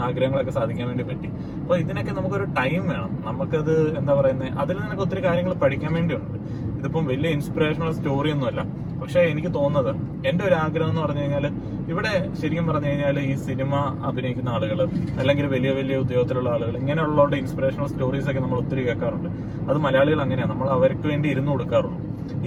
ആഗ്രഹങ്ങളൊക്കെ 0.07 0.55
സാധിക്കാൻ 0.59 0.87
വേണ്ടി 0.91 1.05
പറ്റി. 1.11 1.29
അപ്പൊ 1.63 1.77
ഇതിനൊക്കെ 1.77 2.13
നമുക്കൊരു 2.19 2.47
ടൈം 2.59 2.83
വേണം. 2.93 3.13
നമുക്കത് 3.29 3.75
എന്താ 4.01 4.15
പറയുന്നത് 4.21 4.59
അതിൽ 4.65 4.77
നിന്നൊക്കെ 4.83 5.05
ഒത്തിരി 5.07 5.23
കാര്യങ്ങൾ 5.29 5.55
പഠിക്കാൻ 5.65 5.93
വേണ്ടിയുണ്ട്. 5.99 6.37
ഇതിപ്പം 6.79 7.07
വലിയ 7.13 7.31
ഇൻസ്പിറേഷണൽ 7.37 7.93
സ്റ്റോറി 7.93 8.31
ഒന്നുമല്ല. 8.37 8.89
പക്ഷെ 9.01 9.21
എനിക്ക് 9.33 9.51
തോന്നുന്നത് 9.57 9.91
എന്റെ 10.29 10.43
ഒരു 10.45 10.55
ആഗ്രഹം 10.55 10.89
എന്ന് 10.91 11.03
പറഞ്ഞു 11.03 11.21
കഴിഞ്ഞാൽ 11.21 11.45
ഇവിടെ 11.93 12.13
ശരിക്കും 12.41 12.67
പറഞ്ഞു 12.67 12.89
കഴിഞ്ഞാൽ 12.89 13.17
ഈ 13.21 13.35
സിനിമ 13.47 13.75
അഭിനയിക്കുന്ന 14.09 14.49
ആളുകൾ 14.57 14.79
അല്ലെങ്കിൽ 15.21 15.47
വലിയ 15.55 15.71
വലിയ 15.79 15.97
ഉദ്യോഗത്തിലുള്ള 16.05 16.49
ആളുകൾ 16.55 16.75
ഇങ്ങനെയുള്ളവരുടെ 16.83 17.37
ഇൻസ്പിറേഷണൽ 17.43 17.87
സ്റ്റോറീസ് 17.87 18.29
ഒക്കെ 18.31 18.41
നമ്മൾ 18.41 18.59
ഒത്തിരി 18.59 18.83
കേൾക്കാറുണ്ട്. 18.89 19.29
അത് 19.71 19.79
മലയാളികൾ 19.87 20.21
അങ്ങനെയാണ് 20.25 20.53
നമ്മൾ 20.53 20.69
അവർക്ക് 20.77 21.07
വേണ്ടി 21.13 21.29
ഇരുന്ന് 21.35 21.51
കൊടുക്കാറുള്ളൂ. 21.51 21.99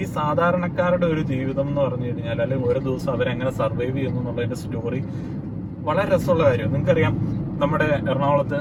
ഈ 0.02 0.04
സാധാരണക്കാരുടെ 0.18 1.06
ഒരു 1.06 1.22
ജീവിതം 1.32 1.66
എന്ന് 1.68 1.80
പറഞ്ഞു 1.80 2.06
കഴിഞ്ഞാൽ 2.06 2.38
അല്ലെങ്കിൽ 2.42 2.68
ഒരു 2.72 2.80
ദിവസം 2.88 3.10
അവരെങ്ങനെ 3.12 3.50
സർവൈവ് 3.60 3.96
ചെയ്യുന്നു 3.96 4.20
എന്നുള്ളതിന്റെ 4.20 4.58
സ്റ്റോറി 4.62 5.00
വളരെ 5.88 6.14
രസമുള്ള 6.14 6.44
കാര്യം. 6.44 6.72
നിങ്ങൾക്കറിയാം 6.72 7.14
നമ്മുടെ 7.62 7.84
എറണാകുളത്ത് 7.84 8.60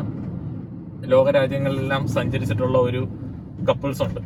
ലോകരാജ്യങ്ങളിലെല്ലാം 1.12 2.08
സഞ്ചരിച്ചിട്ടുള്ള 2.08 2.78
ഒരു 2.78 3.08
കപ്പിൾസ് 3.70 4.04
ഉണ്ട്. 4.04 4.20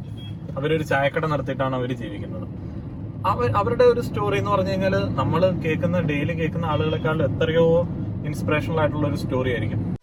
അവരൊരു 0.57 0.83
ചായക്കട 0.83 1.25
നടത്തിയിട്ടാണ് 1.25 1.75
അവർ 1.75 1.93
ജീവിക്കുന്നത്. 1.93 2.47
അവർ 3.25 3.51
അവരുടെ 3.55 3.83
ഒരു 3.83 4.01
സ്റ്റോറി 4.01 4.37
എന്ന് 4.37 4.51
പറഞ്ഞു 4.51 4.69
കഴിഞ്ഞാൽ 4.69 4.95
നമ്മൾ 5.15 5.41
കേൾക്കുന്ന 5.65 5.99
ഡെയിലി 5.99 6.33
കേൾക്കുന്ന 6.33 6.65
ആളുകളെക്കാൾ 6.65 7.23
എത്രയോ 7.23 7.81
ഇൻസ്പിറേഷണൽ 8.25 8.79
ആയിട്ടുള്ള 8.79 9.07
ഒരു 9.07 9.15
സ്റ്റോറി 9.15 9.49
ആയിരിക്കും. 9.49 9.94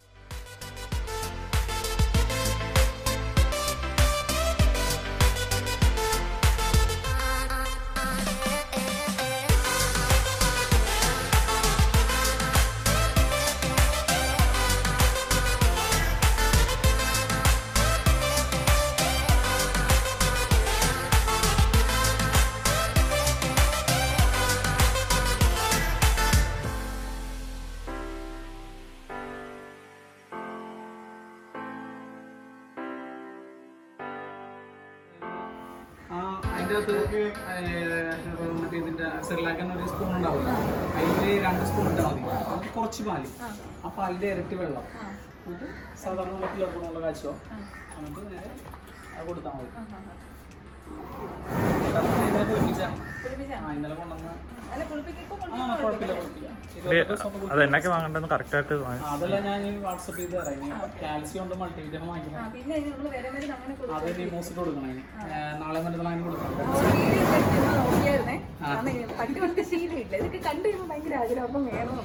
ഏഹ്, 36.72 38.12
മറ്റേ 38.54 38.76
ഇതിന്റെ 38.76 39.06
സെറിലാക്കാൻ 39.22 39.72
ഒരു 39.72 39.86
സ്പൂൺ 39.88 40.10
ഉണ്ടാവില്ല. 40.16 40.50
അതിൽ 40.98 41.42
രണ്ട് 41.44 41.64
സ്പൂൺ 41.64 41.86
ഉണ്ടാവും 41.88 42.22
അത് 42.52 42.66
കുറച്ച് 42.76 43.02
പാൽ. 43.02 43.24
ആ. 43.84 43.88
പാലിന്റെ 43.96 44.28
ഇരട്ടി 44.28 44.54
വെള്ളം. 44.54 44.84
എന്നിട്ട് 45.44 45.68
സാധാരണ 46.02 46.34
വെള്ളത്തിലുള്ള 46.36 47.00
കാച്ചോ. 47.00 47.32
എന്നിട്ട് 47.96 48.20
നേരെ 48.32 48.50
കൊടുത്താൽ 49.26 49.52
മതി. 49.52 49.70
ഇന്നലെ 53.24 53.56
ആ 53.56 53.72
ഇന്നലെ 53.74 53.94
കൊണ്ടുവന്ന 53.94 54.28
ആ 55.54 55.74
കുഴപ്പമില്ല 55.80 56.12
കുഴപ്പമില്ല 56.14 56.48
ഇരുപത് 56.76 56.94
ദിവസം 57.02 57.28
കൊണ്ട് 57.32 57.52
അത് 57.52 57.60
എന്നൊക്കെ 57.64 57.88
വാങ്ങണ്ടെന്ന് 57.92 58.28
കറക്റ്റ് 58.32 58.56
ആയിട്ട് 58.56 58.74
അതെല്ലാം 59.10 59.42
ഞാൻ 59.46 59.74
വാട്സപ്പ് 59.82 60.18
ചെയ്ത് 60.20 60.34
തരാം 60.38 60.62
കാൽസ്യം 61.02 61.42
ഉണ്ട് 61.44 61.54
മൾട്ടിവിറ്റമിൻ 61.60 62.08
വാങ്ങിക്കണം. 62.08 62.46
അത് 63.96 64.08
ഡിമോസിറ്റ് 64.18 64.58
കൊടുക്കണം 64.60 65.02
നാളെ 65.60 65.80
മറ്റന്നാൾ 65.84 66.08
അതിന് 66.08 66.24
കൊടുക്കണം 66.26 66.50
കണ്ടു 70.42 70.66
കഴിയുമ്പോൾ 70.66 70.88
ഭയങ്കര 70.90 71.14
ആഗ്രഹം 71.22 71.44
അപ്പം 71.46 71.64
വേണം 71.70 71.98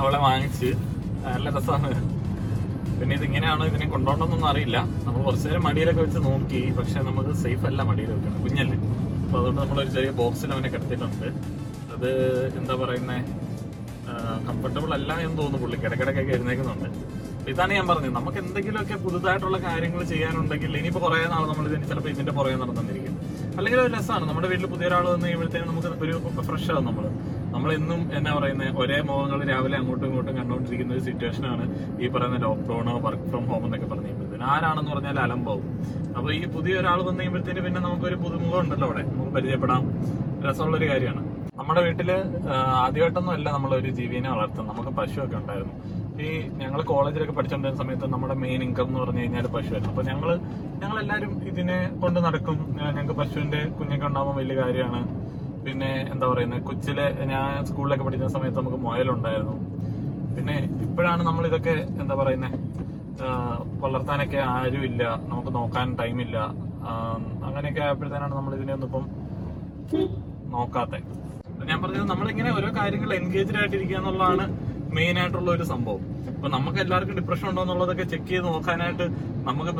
അവളെ 0.00 0.18
വാങ്ങിച്ച്. 0.26 0.70
നല്ല 1.26 1.50
രസമാണ്. 1.56 1.90
പിന്നെ 2.98 3.14
ഇത് 3.18 3.24
ഇങ്ങനെയാണോ 3.28 3.64
ഇതിനെ 3.70 3.86
കൊണ്ടുപോകണമെന്നൊന്നും 3.94 4.48
അറിയില്ല. 4.50 4.78
നമ്മൾ 5.06 5.20
കുറച്ച് 5.26 5.46
നേരം 5.48 5.62
മടിയിലൊക്കെ 5.68 6.02
വെച്ച് 6.06 6.20
നോക്കി. 6.28 6.60
പക്ഷെ 6.78 7.00
നമുക്ക് 7.08 7.32
സേഫ് 7.42 7.66
അല്ല 7.70 7.82
മടിയിൽ 7.90 8.10
വെക്കണം. 8.14 8.38
കുഞ്ഞല്ലേ? 8.44 8.78
അപ്പൊ 9.24 9.36
അതുകൊണ്ട് 9.40 9.60
നമ്മളൊരു 9.62 9.90
ചെറിയ 9.96 10.10
ബോക്സിൽ 10.20 10.52
അവനെ 10.56 10.68
കിടത്തിയിട്ടുണ്ട് 10.74 11.28
അത് 11.94 12.10
എന്താ 12.60 12.74
പറയുന്നേ? 12.82 13.18
കംഫർട്ടബിൾ 14.48 14.90
അല്ല 14.96 15.12
എന്ന് 15.26 15.36
തോന്നുന്നു 15.38 15.60
പുള്ളി. 15.62 15.76
കിടക്കിടക്കൊക്കെ 15.84 16.32
എഴുന്നേക്കുന്നുണ്ട്. 16.36 16.88
ഇതാണ് 17.52 17.72
ഞാൻ 17.78 17.86
പറഞ്ഞത്. 17.90 18.14
നമുക്ക് 18.18 18.38
എന്തെങ്കിലുമൊക്കെ 18.44 18.96
പുതുതായിട്ടുള്ള 19.06 19.58
കാര്യങ്ങൾ 19.66 20.00
ചെയ്യാനുണ്ടെങ്കിൽ 20.12 20.70
ഇനിയിപ്പോ 20.80 21.00
കുറെ 21.06 21.18
നാൾ 21.34 21.42
നമ്മൾ 21.50 21.64
ഇതിന് 21.70 21.88
ചിലപ്പോൾ 21.90 22.10
ഇതിന്റെ 22.14 22.32
പുറകെ 22.38 22.56
നടന്നിരിക്കും 22.62 23.05
അല്ലെങ്കിൽ 23.56 23.80
ഒരു 23.80 23.92
രസമാണ് 23.92 24.28
നമ്മുടെ 24.28 24.48
വീട്ടിൽ 24.48 24.66
പുതിയ 24.66 24.86
ഒരാൾ 24.86 25.04
വന്ന് 25.08 25.24
കഴിയുമ്പോഴത്തേനും 25.24 25.68
നമുക്ക് 25.68 26.04
ഒരു 26.04 26.42
ഫ്രഷ് 26.42 26.70
ആവും 26.70 26.84
നമ്മൾ 27.54 27.72
എന്നും 27.72 28.00
എന്നാ 28.16 28.32
പറയുന്നത് 28.38 28.76
ഒരേ 28.76 29.00
മുഖങ്ങൾ 29.00 29.48
രാവിലെ 29.48 29.76
അങ്ങോട്ടും 29.78 30.06
ഇങ്ങോട്ടും 30.06 30.36
കണ്ടുകൊണ്ടിരിക്കുന്ന 30.36 30.94
ഒരു 30.94 31.00
സിറ്റുവേഷൻ 31.00 31.46
ആണ് 31.46 31.64
ഈ 32.00 32.08
പറയുന്ന 32.08 32.36
ലോക്ക്ഡൌൺ 32.36 33.02
വർക്ക് 33.02 33.26
ഫ്രം 33.30 33.44
ഹോം 33.50 33.64
എന്നൊക്കെ 33.64 33.86
പറഞ്ഞു 33.86 34.04
കഴിയുമ്പോഴത്തേന്. 34.04 34.42
ആരാണെന്ന് 34.42 34.90
പറഞ്ഞാൽ 34.90 35.20
അലമ്പാവും 35.20 35.66
അപ്പൊ 36.16 36.32
ഈ 36.32 36.46
പുതിയ 36.46 36.74
ഒരാൾ 36.74 36.98
വന്നു 37.02 37.18
കഴിയുമ്പോഴത്തേന് 37.18 37.60
പിന്നെ 37.60 37.80
നമുക്കൊരു 37.80 38.14
പുതുമുഖം 38.14 38.60
ഉണ്ടല്ലോ 38.60 38.88
അവിടെ. 38.88 39.02
നമുക്ക് 39.02 39.32
പരിചയപ്പെടാം. 39.32 39.82
രസമുള്ളൊരു 40.48 40.88
കാര്യമാണ്. 40.88 41.22
നമ്മുടെ 41.56 41.82
വീട്ടിൽ 41.82 42.12
ആദ്യമായിട്ടൊന്നും 42.86 43.32
അല്ല 43.32 43.52
നമ്മളൊരു 43.52 43.90
ജീവിനെ 43.90 44.30
വളർത്തുന്നത്. 44.30 44.76
നമുക്ക് 44.76 44.90
പശുവൊക്കെ 44.90 45.36
ഉണ്ടായിരുന്നു. 45.36 45.74
ഈ 46.24 46.28
ഞങ്ങൾ 46.60 46.80
കോളേജിലൊക്കെ 46.90 47.34
പഠിച്ചുകൊണ്ടിരുന്ന 47.36 47.80
സമയത്ത് 47.82 48.06
നമ്മുടെ 48.12 48.34
മെയിൻ 48.42 48.60
ഇൻകം 48.66 48.86
എന്ന് 48.88 49.00
പറഞ്ഞു 49.02 49.20
കഴിഞ്ഞാൽ 49.22 49.46
പശുവായിരുന്നു. 49.56 49.90
അപ്പൊ 49.92 50.02
ഞങ്ങൾ 50.10 50.28
ഞങ്ങൾ 50.82 50.96
എല്ലാവരും 51.02 51.32
ഇതിനെ 51.50 51.78
കൊണ്ട് 52.02 52.18
നടക്കും. 52.26 52.58
ഞങ്ങൾക്ക് 52.78 53.16
പശുവിന്റെ 53.20 53.60
കുഞ്ഞൊക്കെ 53.78 54.06
ഉണ്ടാകുമ്പോൾ 54.10 54.36
വലിയ 54.40 54.56
കാര്യമാണ്. 54.62 55.00
പിന്നെ 55.66 55.90
എന്താ 56.12 56.26
പറയുന്നത് 56.32 56.62
കൊച്ചിലെ 56.68 57.06
ഞാൻ 57.32 57.48
സ്കൂളിലൊക്കെ 57.68 58.04
പഠിക്കുന്ന 58.06 58.32
സമയത്ത് 58.36 58.58
നമുക്ക് 58.60 58.78
മുയലുണ്ടായിരുന്നു 58.86 59.56
പിന്നെ 60.36 60.56
ഇപ്പോഴാണ് 60.86 61.22
നമ്മൾ 61.28 61.44
ഇതൊക്കെ 61.50 61.74
എന്താ 62.02 62.14
പറയുന്നത് 62.20 62.56
വളർത്താനൊക്കെ 63.82 64.40
ആരും 64.54 64.82
ഇല്ല. 64.90 65.02
നമുക്ക് 65.30 65.52
നോക്കാൻ 65.58 65.86
ടൈമില്ല 66.00 66.36
അങ്ങനെയൊക്കെ 67.46 67.82
ആയപ്പോഴത്തേനാണ് 67.86 68.34
നമ്മൾ 68.38 68.52
ഇതിനെ 68.58 68.72
ഒന്നും 68.76 68.88
ഇപ്പം 68.90 69.04
നോക്കാത്തെ. 70.54 70.98
ഞാൻ 71.70 71.78
പറഞ്ഞത് 71.82 72.06
നമ്മളിങ്ങനെ 72.12 72.50
ഓരോ 72.58 72.68
കാര്യങ്ങൾ 72.80 73.10
എൻഗേജ്ഡ് 73.20 73.58
ആയിട്ടിരിക്കുക 73.60 73.98
എന്നുള്ളതാണ് 74.00 74.44
മെയിൻ 74.96 75.18
ആയിട്ടുള്ള 75.20 75.50
ഒരു 75.56 75.64
സംഭവം. 75.72 76.02
അപ്പൊ 76.36 76.48
നമുക്ക് 76.56 76.78
എല്ലാവർക്കും 76.84 77.16
ഡിപ്രഷൻ 77.20 77.46
ഉണ്ടോ 77.50 77.62
എന്നുള്ളതൊക്കെ 77.62 78.04
ചെക്ക് 78.12 78.28
ചെയ്ത് 78.32 78.46
നോക്കാനായിട്ട് 78.46 79.06
നമുക്ക് 79.48 79.72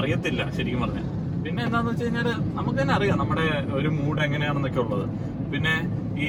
അറിയത്തില്ല 0.00 0.50
ശരിക്കും 0.58 0.82
പറഞ്ഞാൽ. 0.84 1.06
പിന്നെ 1.44 1.60
എന്താന്ന് 1.66 1.90
വെച്ച് 1.90 2.04
കഴിഞ്ഞാൽ 2.04 2.28
നമുക്ക് 2.58 2.78
തന്നെ 2.80 2.94
അറിയാം 2.98 3.18
നമ്മുടെ 3.22 3.46
ഒരു 3.78 3.88
മൂഡ് 3.98 4.20
എങ്ങനെയാണെന്നൊക്കെ 4.26 4.80
ഉള്ളത്. 4.84 5.06
പിന്നെ 5.52 5.74
ഈ 6.26 6.28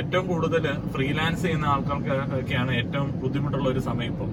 ഏറ്റവും 0.00 0.24
കൂടുതൽ 0.30 0.64
ഫ്രീലാൻസ് 0.94 1.42
ചെയ്യുന്ന 1.42 1.66
ആൾക്കാർക്ക് 1.74 2.14
ഒക്കെയാണ് 2.40 2.72
ഏറ്റവും 2.80 3.08
ബുദ്ധിമുട്ടുള്ള 3.22 3.66
ഒരു 3.74 3.80
സമയം 3.88 4.12
ഇപ്പം. 4.14 4.30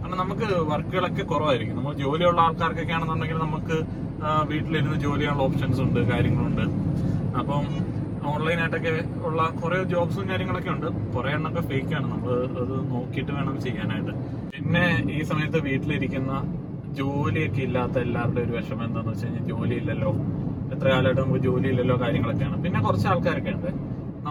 കാരണം 0.00 0.18
നമുക്ക് 0.22 0.46
വർക്കുകളൊക്കെ 0.72 1.24
കുറവായിരിക്കും. 1.32 1.76
നമ്മൾ 1.78 1.94
ജോലിയുള്ള 2.02 2.40
ആൾക്കാർക്കൊക്കെ 2.46 2.94
ആണെന്നുണ്ടെങ്കിൽ 2.98 3.38
നമുക്ക് 3.46 3.76
വീട്ടിലിരുന്ന് 4.50 4.98
ജോലി 5.04 5.20
ചെയ്യാനുള്ള 5.20 5.44
ഓപ്ഷൻസ് 5.48 5.80
ഉണ്ട് 5.86 6.00
കാര്യങ്ങളുണ്ട്. 6.12 6.64
അപ്പം 7.40 7.64
ഓൺലൈനായിട്ടൊക്കെ 8.32 8.92
ഉള്ള 9.28 9.42
കുറേ 9.62 9.78
ജോബ്സും 9.94 10.24
കാര്യങ്ങളൊക്കെ 10.30 10.70
ഉണ്ട്. 10.76 10.88
കുറെ 11.14 11.30
എണ്ണൊക്കെ 11.36 11.62
ഫേക്ക് 11.70 11.94
ആണ്. 11.98 12.06
നമ്മൾ 12.12 12.32
അത് 12.62 12.74
നോക്കിയിട്ട് 12.94 13.32
വേണം 13.38 13.56
ചെയ്യാനായിട്ട്. 13.66 14.14
പിന്നെ 14.54 14.84
ഈ 15.16 15.20
സമയത്ത് 15.30 15.60
വീട്ടിലിരിക്കുന്ന 15.68 16.32
ജോലിയൊക്കെ 17.00 17.62
ഇല്ലാത്ത 17.68 17.96
എല്ലാവരുടെയും 18.06 18.46
ഒരു 18.46 18.54
വിഷമം 18.58 18.84
എന്താണെന്ന് 18.86 19.12
വെച്ച് 19.12 19.26
കഴിഞ്ഞാൽ 19.26 19.44
ജോലി 19.52 19.74
ഇല്ലല്ലോ 19.82 20.10
എത്ര 20.74 20.86
കാലമായിട്ട് 20.92 21.20
നമുക്ക് 21.22 21.42
ജോലി 21.48 21.68
ഇല്ലല്ലോ 21.72 21.96
കാര്യങ്ങളൊക്കെയാണ്. 22.04 22.56
പിന്നെ 22.62 22.78
കുറച്ച് 22.86 23.06
ആൾക്കാരൊക്കെ 23.12 23.52
ഉണ്ട്. 23.56 23.70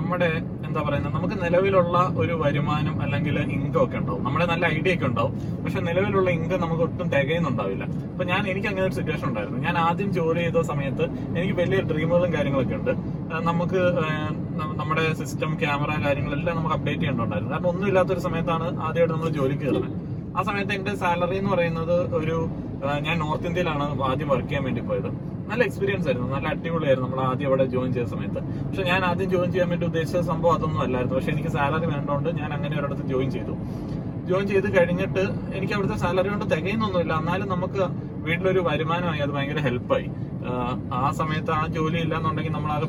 നമ്മുടെ 0.06 0.28
എന്താ 0.68 0.80
പറയുന്നത് 0.88 1.14
നമുക്ക് 1.16 1.36
നിലവിലുള്ള 1.44 1.98
ഒരു 2.22 2.34
വരുമാനം 2.42 2.96
അല്ലെങ്കിൽ 3.04 3.36
ഇൻകം 3.56 3.80
ഒക്കെ 3.84 3.98
ഉണ്ടാവും. 4.02 4.22
നമ്മുടെ 4.26 4.46
നല്ല 4.52 4.66
ഐഡിയ 4.78 4.92
ഒക്കെ 4.96 5.06
ഉണ്ടാവും. 5.10 5.34
പക്ഷെ 5.64 5.80
നിലവിലുള്ള 5.88 6.30
ഇൻകം 6.38 6.60
നമുക്ക് 6.64 6.84
ഒട്ടും 6.88 7.08
തികയുന്നുണ്ടാവില്ല. 7.14 7.84
അപ്പൊ 8.12 8.24
ഞാൻ 8.32 8.42
എനിക്ക് 8.52 8.68
അങ്ങനെ 8.72 8.86
ഒരു 8.88 8.96
സിറ്റുവേഷൻ 8.98 9.28
ഉണ്ടായിരുന്നു. 9.30 9.60
ഞാൻ 9.68 9.76
ആദ്യം 9.88 10.10
ജോലി 10.18 10.42
ചെയ്ത 10.46 10.62
സമയത്ത് 10.72 11.06
എനിക്ക് 11.38 11.56
വലിയ 11.62 11.80
ഡ്രീമുകളും 11.92 12.32
കാര്യങ്ങളൊക്കെ 12.36 12.76
ഉണ്ട്. 12.80 12.92
നമുക്ക് 13.50 13.82
നമ്മുടെ 14.82 15.06
സിസ്റ്റം 15.22 15.54
ക്യാമറ 15.62 15.92
കാര്യങ്ങളെല്ലാം 16.08 16.56
നമുക്ക് 16.60 16.76
അപ്ഡേറ്റ് 16.78 17.02
ചെയ്യേണ്ടതുണ്ടായിരുന്നു. 17.02 17.54
കാരണം 17.54 17.70
ഒന്നും 17.74 17.88
ഇല്ലാത്തൊരു 17.92 18.24
സമയത്താണ് 18.28 18.68
ആദ്യമായിട്ട് 18.88 19.14
നമ്മൾ 19.16 19.30
ജോലിക്ക് 19.40 19.64
കയറുന്നത്. 19.64 19.90
ആ 20.38 20.42
സമയത്ത് 20.50 20.74
എന്റെ 20.80 20.94
സാലറി 21.04 21.38
എന്ന് 21.42 21.52
പറയുന്നത് 21.56 21.98
ഒരു 22.20 22.38
ഞാൻ 23.08 23.16
നോർത്ത് 23.26 23.48
ഇന്ത്യയിലാണ് 23.50 23.86
ആദ്യം 24.12 24.30
വർക്ക് 24.34 24.50
ചെയ്യാൻ 24.50 24.64
വേണ്ടി 24.68 24.82
പോയത്. 24.90 25.10
നല്ല 25.48 25.64
എക്സ്പീരിയൻസ് 25.64 26.08
ആയിരുന്നു. 26.08 26.36
നല്ല 26.36 26.48
അടിപൊളിയായിരുന്നു. 26.48 27.10
നമ്മൾ 27.10 27.24
ആദ്യം 27.24 27.48
അവിടെ 27.48 27.66
ജോയിൻ 27.66 27.94
ചെയ്ത 27.94 28.08
സമയത്ത്. 28.08 28.68
പക്ഷെ 28.68 28.84
ഞാൻ 28.84 29.02
ആദ്യം 29.06 29.30
ജോയിൻ 29.30 29.52
ചെയ്യാൻ 29.52 29.70
വേണ്ടി 29.70 29.86
ഉദ്ദേശിച്ച 29.86 30.18
സംഭവം 30.18 30.54
അതൊന്നും 30.54 30.82
അല്ലായിരുന്നു. 30.82 31.16
പക്ഷെ 31.16 31.32
എനിക്ക് 31.32 31.50
സാലറി 31.50 31.86
വേണ്ടതുകൊണ്ട് 31.86 32.30
ഞാൻ 32.30 32.54
അങ്ങനെ 32.54 32.80
ഒരിടത്ത് 32.80 33.02
ജോയിൻ 33.02 33.32
ചെയ്തു. 33.32 33.54
ജോയിൻ 34.26 34.48
ചെയ്ത് 34.48 34.78
കഴിഞ്ഞിട്ട് 34.78 35.24
എനിക്ക് 35.54 35.74
അവിടുത്തെ 35.74 35.98
സാലറി 35.98 36.30
കൊണ്ട് 36.30 36.46
തികയുന്നൊന്നുമില്ല. 36.56 37.14
എന്നാലും 37.14 37.50
നമുക്ക് 37.50 37.84
വീട്ടിലൊരു 38.28 38.60
വരുമാനമായി 38.60 39.22
അത് 39.22 39.32
ഭയങ്കര 39.32 39.60
ഹെൽപ്പായി 39.60 40.08
ആ 41.00 41.12
സമയത്ത് 41.20 41.52
ആ 41.52 41.62
ജോലി 41.76 41.98
ഇല്ലാന്നുണ്ടെങ്കിൽ 41.98 42.56
ആകെ 42.76 42.88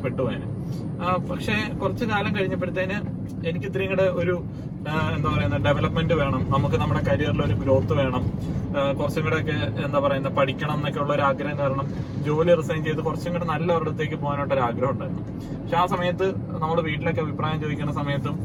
ആ, 1.01 1.07
പക്ഷെ 1.29 1.55
കുറച്ച് 1.81 2.05
കാലം 2.05 2.31
കഴിഞ്ഞപ്പോഴത്തേന് 2.35 2.95
എനിക്ക് 3.47 3.67
ഇത്രയും 3.69 3.89
കൂടെ 3.89 4.05
ഒരു 4.21 4.35
എന്താ 5.15 5.29
പറയുന്ന 5.29 5.57
ഡെവലപ്മെന്റ് 5.57 6.13
വേണം. 6.13 6.41
നമുക്ക് 6.49 6.77
നമ്മുടെ 6.81 7.01
കരിയറിൽ 7.07 7.41
ഒരു 7.41 7.55
ഗ്രോത്ത് 7.61 7.93
വേണം. 7.93 8.23
കുറച്ചും 8.99 9.23
കൂടെ 9.25 9.37
ഒക്കെ 9.41 9.55
എന്താ 9.85 9.99
പറയുന്ന 9.99 10.29
പഠിക്കണം 10.37 10.77
എന്നൊക്കെ 10.79 10.99
ഉള്ള 10.99 11.11
ഒരു 11.13 11.21
ആഗ്രഹം 11.21 11.57
കാരണം 11.59 11.87
ജോലി 12.27 12.53
റിസൈൻ 12.59 12.81
ചെയ്ത് 12.87 13.01
കുറച്ചും 13.07 13.33
കൂടെ 13.33 13.45
നല്ല 13.45 13.69
ഒരിടത്തേക്ക് 13.77 14.17
പോകാനായിട്ട് 14.23 14.53
ഒരു 14.53 14.63
ആഗ്രഹം 14.67 14.91
ഉണ്ടായിരുന്നു. 14.93 15.23
പക്ഷെ 15.61 15.77
ആ 15.77 15.85
സമയത്ത് 15.93 16.27
നമ്മൾ 16.63 16.77
വീട്ടിലൊക്കെ 16.81 17.21
അഭിപ്രായം 17.25 17.59
ചോദിക്കുന്ന 17.63 17.93
സമയത്തും 17.93 18.37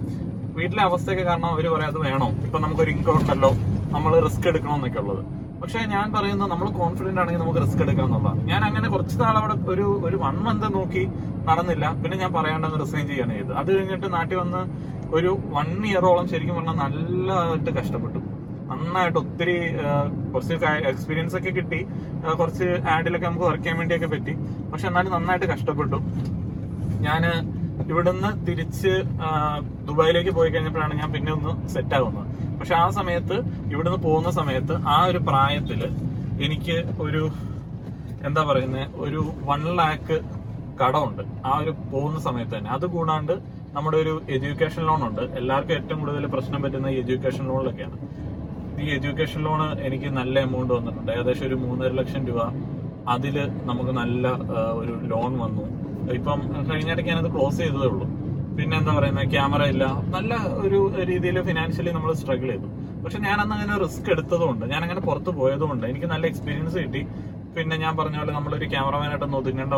വീട്ടിലെ 0.58 0.82
അവസ്ഥയൊക്കെ 0.88 1.24
കാരണം 1.24 1.48
അവർ 1.52 1.66
പറയാം 1.74 1.90
അത് 1.92 2.00
വേണോ? 2.06 2.28
ഇപ്പൊ 2.46 2.58
നമുക്കൊരു 2.58 2.90
ഇൻകം 2.90 3.14
ഉണ്ടല്ലോ. 3.20 3.50
നമ്മൾ 3.94 4.12
റിസ്ക് 4.26 4.48
എടുക്കണമെന്നൊക്കെ 4.52 5.00
ഉള്ളത് 5.04 5.22
പക്ഷെ 5.62 5.80
ഞാൻ 5.94 6.06
പറയുന്നത് 6.14 6.48
നമ്മൾ 6.52 6.68
കോൺഫിഡന്റ് 6.78 7.20
ആണെങ്കിൽ 7.22 7.40
നമുക്ക് 7.42 7.60
റിസ്ക് 7.64 7.82
എടുക്കാം 7.84 8.06
എന്നുള്ളതാണ്. 8.08 8.40
ഞാൻ 8.50 8.60
അങ്ങനെ 8.68 8.86
കുറച്ച് 8.94 9.16
നാൾ 9.20 9.34
അവിടെ 9.40 9.54
ഒരു 9.72 9.86
ഒരു 10.06 10.16
വൺ 10.24 10.36
മന്ത് 10.46 10.66
നോക്കി 10.76 11.02
നടന്നില്ല. 11.48 11.86
പിന്നെ 12.02 12.16
ഞാൻ 12.22 12.30
പറയാണ്ടെന്ന് 12.36 12.78
റിസൈൻ 12.84 13.04
ചെയ്യാണ് 13.10 13.32
ചെയ്തത്. 13.36 13.52
അത് 13.60 13.68
കഴിഞ്ഞിട്ട് 13.76 14.08
നാട്ടിൽ 14.16 14.36
വന്ന് 14.42 14.62
ഒരു 15.18 15.30
വൺ 15.56 15.70
ഇയറോളം 15.90 16.26
ശരിക്കും 16.32 16.56
പറഞ്ഞാൽ 16.58 16.76
നല്ലതായിട്ട് 16.82 17.72
കഷ്ടപ്പെട്ടു. 17.78 18.20
നന്നായിട്ട് 18.70 19.18
ഒത്തിരി 19.22 19.56
കുറച്ച് 20.32 20.54
എക്സ്പീരിയൻസ് 20.90 21.36
ഒക്കെ 21.38 21.50
കിട്ടി. 21.58 21.80
കുറച്ച് 22.40 22.68
ആഡിലൊക്കെ 22.94 23.26
നമുക്ക് 23.28 23.46
വർക്ക് 23.48 23.64
ചെയ്യാൻ 23.64 23.78
വേണ്ടിയൊക്കെ 23.82 24.08
പറ്റി. 24.14 24.34
പക്ഷെ 24.72 24.86
എന്നാലും 24.90 25.12
നന്നായിട്ട് 25.16 25.48
കഷ്ടപ്പെട്ടു. 25.54 26.00
ഞാൻ 27.06 27.24
ഇവിടുന്ന് 27.90 28.30
തിരിച്ച് 28.46 28.92
ദുബായിലേക്ക് 29.86 30.32
പോയി 30.38 30.50
കഴിഞ്ഞപ്പോഴാണ് 30.54 30.94
ഞാൻ 31.02 31.10
പിന്നെ 31.16 31.30
ഒന്ന് 31.38 31.52
സെറ്റ് 31.74 31.94
ആകുന്നത് 31.98 32.28
പക്ഷെ 32.62 32.74
ആ 32.82 32.88
സമയത്ത് 32.96 33.36
ഇവിടുന്ന് 33.72 33.98
പോകുന്ന 34.04 34.30
സമയത്ത് 34.36 34.74
ആ 34.94 34.96
ഒരു 35.10 35.20
പ്രായത്തിൽ 35.28 35.80
എനിക്ക് 36.46 36.76
ഒരു 37.04 37.22
എന്താ 38.28 38.42
പറയുന്നത് 38.48 38.92
ഒരു 39.04 39.20
വൺ 39.48 39.62
ലാക്ക് 39.78 40.16
കടമുണ്ട്. 40.80 41.22
ആ 41.48 41.52
ഒരു 41.62 41.72
പോകുന്ന 41.92 42.18
സമയത്ത് 42.26 42.54
തന്നെ. 42.56 42.70
അത് 42.76 42.86
കൂടാണ്ട് 42.94 43.32
നമ്മുടെ 43.76 43.96
ഒരു 44.02 44.12
എഡ്യൂക്കേഷൻ 44.36 44.82
ലോൺ 44.90 45.02
ഉണ്ട്. 45.08 45.22
എല്ലാവർക്കും 45.40 45.74
ഏറ്റവും 45.78 45.98
കൂടുതൽ 46.02 46.26
പ്രശ്നം 46.34 46.62
പറ്റുന്ന 46.64 46.94
എഡ്യൂക്കേഷൻ 47.02 47.44
ലോണിലൊക്കെയാണ് 47.50 47.98
ഈ 48.82 48.86
എഡ്യൂക്കേഷൻ 48.98 49.42
ലോൺ 49.48 49.62
എനിക്ക് 49.88 50.10
നല്ല 50.20 50.38
എമൗണ്ട് 50.48 50.72
വന്നിട്ടുണ്ട്. 50.78 51.12
ഏകദേശം 51.16 51.46
ഒരു 51.50 51.58
മൂന്നര 51.64 51.92
ലക്ഷം 52.00 52.24
രൂപ 52.30 52.40
അതിൽ 53.16 53.36
നമുക്ക് 53.70 53.94
നല്ല 54.02 54.26
ഒരു 54.82 54.94
ലോൺ 55.14 55.32
വന്നു. 55.44 55.66
ഇപ്പം 56.18 56.40
കഴിഞ്ഞിടയ്ക്ക് 56.70 57.10
ഞാനത് 57.10 57.32
ക്ലോസ് 57.36 57.58
ചെയ്തതേ 57.64 57.88
ഉള്ളൂ. 57.94 58.08
പിന്നെ 58.56 58.74
എന്താ 58.80 58.92
പറയുന്നത് 58.98 59.28
ക്യാമറ 59.34 59.62
ഇല്ല. 59.72 59.84
നല്ല 60.16 60.32
ഒരു 60.64 60.78
രീതിയിൽ 61.10 61.36
ഫിനാൻഷ്യലി 61.48 61.92
നമ്മൾ 61.96 62.10
സ്ട്രഗിൾ 62.22 62.48
ചെയ്തു. 62.54 62.68
പക്ഷെ 63.04 63.18
ഞാൻ 63.26 63.36
അന്ന് 63.42 63.54
അങ്ങനെ 63.56 63.76
റിസ്ക് 63.84 64.08
എടുത്തതുകൊണ്ട് 64.14 64.64
ഞാൻ 64.72 64.80
അങ്ങനെ 64.86 65.02
പുറത്ത് 65.08 65.30
പോയതുകൊണ്ട് 65.38 65.84
എനിക്ക് 65.92 66.08
നല്ല 66.14 66.26
എക്സ്പീരിയൻസ് 66.32 66.76
കിട്ടി. 66.84 67.02
പിന്നെ 67.56 67.76
ഞാൻ 67.84 67.92
പറഞ്ഞ 68.00 68.18
പോലെ 68.20 68.32
നമ്മളൊരു 68.38 68.66
ക്യാമറമാനായിട്ടൊന്നും 68.74 69.38
ഒതുങ്ങേണ്ട 69.42 69.74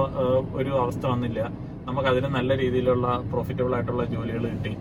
ഒരു 0.60 0.72
അവസ്ഥ 0.82 1.04
വന്നില്ല. 1.12 1.40
നമുക്ക് 1.86 2.08
അതിന് 2.12 2.28
നല്ല 2.36 2.50
രീതിയിലുള്ള 2.62 3.06
പ്രോഫിറ്റബിൾ 3.32 3.72
ആയിട്ടുള്ള 3.76 4.04
ജോലികൾ 4.12 4.44
കിട്ടി. 4.52 4.72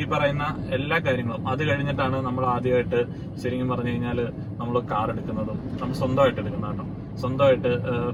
ഈ 0.00 0.04
പറയുന്ന 0.12 0.44
എല്ലാ 0.76 0.96
കാര്യങ്ങളും. 1.06 1.44
അത് 1.52 1.62
കഴിഞ്ഞിട്ടാണ് 1.68 2.16
നമ്മൾ 2.28 2.44
ആദ്യമായിട്ട് 2.54 3.00
ശരിക്കും 3.42 3.70
പറഞ്ഞു 3.72 3.92
കഴിഞ്ഞാൽ 3.92 4.18
നമ്മൾ 4.60 4.74
കാർ 4.92 5.08
എടുക്കുന്നതും. 5.14 5.58
നമ്മൾ 5.80 5.94
സ്വന്തമായിട്ട് 6.02 6.40
എടുക്കുന്ന 6.42 6.66
കേട്ടോ. 6.70 6.86
സ്വന്തമായിട്ട് 7.20 7.70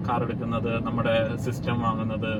കാർ 0.06 0.20
എടുക്കുന്നത് 0.26 0.70
നമ്മുടെ 0.86 1.14
സിസ്റ്റം 1.44 1.76
വാങ്ങുന്നത് 1.86 2.32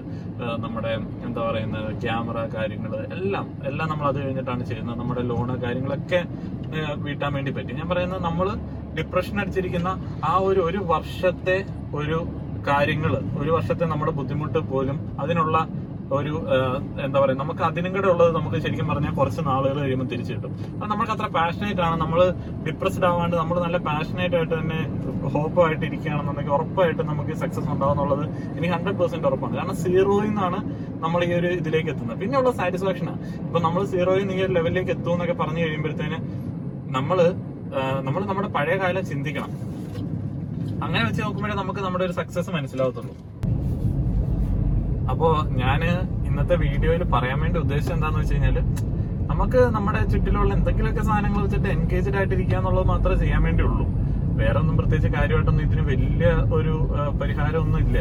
നമ്മുടെ 0.65 0.93
എന്താ 1.27 1.41
പറയുന്നത് 1.49 1.89
ക്യാമറ 2.05 2.39
കാര്യങ്ങൾ 2.57 2.95
എല്ലാം 3.17 3.47
എല്ലാം 3.71 3.87
നമ്മൾ 3.93 4.07
അത് 4.11 4.19
കഴിഞ്ഞിട്ടാണ് 4.25 4.65
ചെയ്യുന്നത്. 4.71 4.99
നമ്മുടെ 5.03 5.23
ലോണ് 5.31 5.57
കാര്യങ്ങളൊക്കെ 5.65 6.21
വീട്ടാൻ 7.07 7.31
വേണ്ടി 7.37 7.53
പറ്റി. 7.59 7.73
ഞാൻ 7.81 7.89
പറയുന്നത് 7.93 8.23
നമ്മൾ 8.29 8.49
ഡിപ്രഷൻ 8.99 9.37
അടിച്ചിരിക്കുന്ന 9.43 9.91
ആ 10.31 10.35
ഒരു 10.49 10.61
ഒരു 10.69 10.81
വർഷത്തെ 10.93 11.57
ഒരു 12.01 12.19
കാര്യങ്ങൾ 12.69 13.13
ഒരു 13.41 13.51
വർഷത്തെ 13.57 13.85
നമ്മുടെ 13.91 14.13
ബുദ്ധിമുട്ട് 14.19 14.61
പോലും 14.73 14.97
അതിനുള്ള 15.23 15.59
ഒരു 16.17 16.33
എന്താ 17.07 17.19
പറയുക 17.23 17.39
നമുക്ക് 17.43 17.63
അതിനും 17.69 17.93
കൂടെ 17.97 18.09
ഉള്ളത് 18.13 18.31
നമുക്ക് 18.37 18.59
ശരിക്കും 18.65 18.87
പറഞ്ഞാൽ 18.91 19.13
കുറച്ച് 19.19 19.41
നാളുകൾ 19.49 19.77
കഴിയുമ്പോൾ 19.85 20.09
തിരിച്ചു 20.13 20.33
കിട്ടും. 20.35 20.53
അത് 20.79 20.89
നമുക്ക് 20.93 21.13
അത്ര 21.15 21.27
പാഷനേറ്റ് 21.37 21.83
ആണ്. 21.87 21.97
നമ്മൾ 22.03 22.21
ഡിപ്രസ്ഡ് 22.67 23.07
ആവാണ്ട് 23.11 23.37
നമ്മൾ 23.41 23.57
നല്ല 23.67 23.79
പാഷനേറ്റ് 23.89 24.37
ആയിട്ട് 24.39 24.55
തന്നെ 24.55 24.79
ഹോപ്പായിട്ട് 25.35 25.85
ഇരിക്കുകയാണെന്നുണ്ടെങ്കിൽ 25.89 26.55
ഉറപ്പായിട്ട് 26.59 27.03
നമുക്ക് 27.11 27.37
സക്സസ് 27.43 27.71
ഉണ്ടാവും 27.75 27.93
എന്നുള്ളത് 27.95 28.25
എനിക്ക് 28.57 28.73
ഹൺഡ്രഡ് 28.77 28.99
പെർസെന്റ് 29.01 29.29
ഉറപ്പാണ്. 29.31 29.55
കാരണം 29.61 29.79
സീറോയിൽ 29.85 30.29
നിന്നാണ് 30.31 30.61
നമ്മൾ 31.05 31.21
ഈ 31.29 31.31
ഒരു 31.41 31.51
ഇതിലേക്ക് 31.61 31.91
എത്തുന്നത്. 31.95 32.19
പിന്നെ 32.23 32.39
പിന്നെയുള്ള 32.39 32.51
സാറ്റിസ്ഫാക്ഷനാണ് 32.61 33.21
ഇപ്പൊ 33.47 33.59
നമ്മൾ 33.67 33.83
സീറോയിൽ 33.95 34.25
നിന്ന് 34.25 34.37
ഈ 34.39 34.43
ഒരു 34.47 34.53
ലെവലിലേക്ക് 34.59 34.93
എത്തും 34.97 35.13
എന്നൊക്കെ 35.17 35.37
പറഞ്ഞു 35.43 35.63
കഴിയുമ്പോഴത്തേന് 35.65 36.19
നമ്മൾ 36.99 37.19
നമ്മൾ 38.07 38.21
നമ്മുടെ 38.29 38.49
പഴയ 38.57 38.77
കാലം 38.83 39.03
ചിന്തിക്കണം. 39.11 39.51
അങ്ങനെ 40.85 41.03
വെച്ച് 41.09 41.21
നോക്കുമ്പോഴേ 41.25 41.57
നമുക്ക് 41.63 41.81
നമ്മുടെ 41.87 42.05
ഒരു 42.09 42.15
സക്സസ് 42.21 42.51
മനസ്സിലാവത്തുള്ളൂ. 42.57 43.15
അപ്പോ 45.13 45.29
ഞാൻ 45.63 45.81
ഇന്നത്തെ 46.29 46.57
വീഡിയോയിൽ 46.65 47.03
പറയാൻ 47.15 47.39
വേണ്ടി 47.41 47.59
ഉദ്ദേശം 47.65 47.93
എന്താന്ന് 47.95 48.19
വെച്ച് 48.21 48.35
കഴിഞ്ഞാൽ 48.35 48.59
നമുക്ക് 49.31 49.61
നമ്മുടെ 49.77 50.01
ചുറ്റിലുള്ള 50.13 50.51
എന്തെങ്കിലുമൊക്കെ 50.55 51.03
സാധനങ്ങൾ 51.09 51.41
വെച്ചിട്ട് 51.47 51.69
എൻഗേജ്ഡ് 51.69 52.17
ആയിട്ടിരിക്കുക 52.19 52.59
എന്നുള്ളത് 52.59 52.87
മാത്രമേ 52.93 53.17
ചെയ്യാൻ 53.23 53.43
വേണ്ടി 53.47 53.63
ഉള്ളൂ 53.63 53.87
വേറെ 54.41 54.57
ഒന്നും 54.61 54.75
പ്രത്യേകിച്ച് 54.77 55.11
കാര്യമായിട്ടൊന്നും 55.17 55.65
ഇതിന് 55.67 55.83
വലിയ 55.91 56.27
ഒരു 56.57 56.75
പരിഹാരമൊന്നും 57.21 57.81
ഇല്ല. 57.87 57.99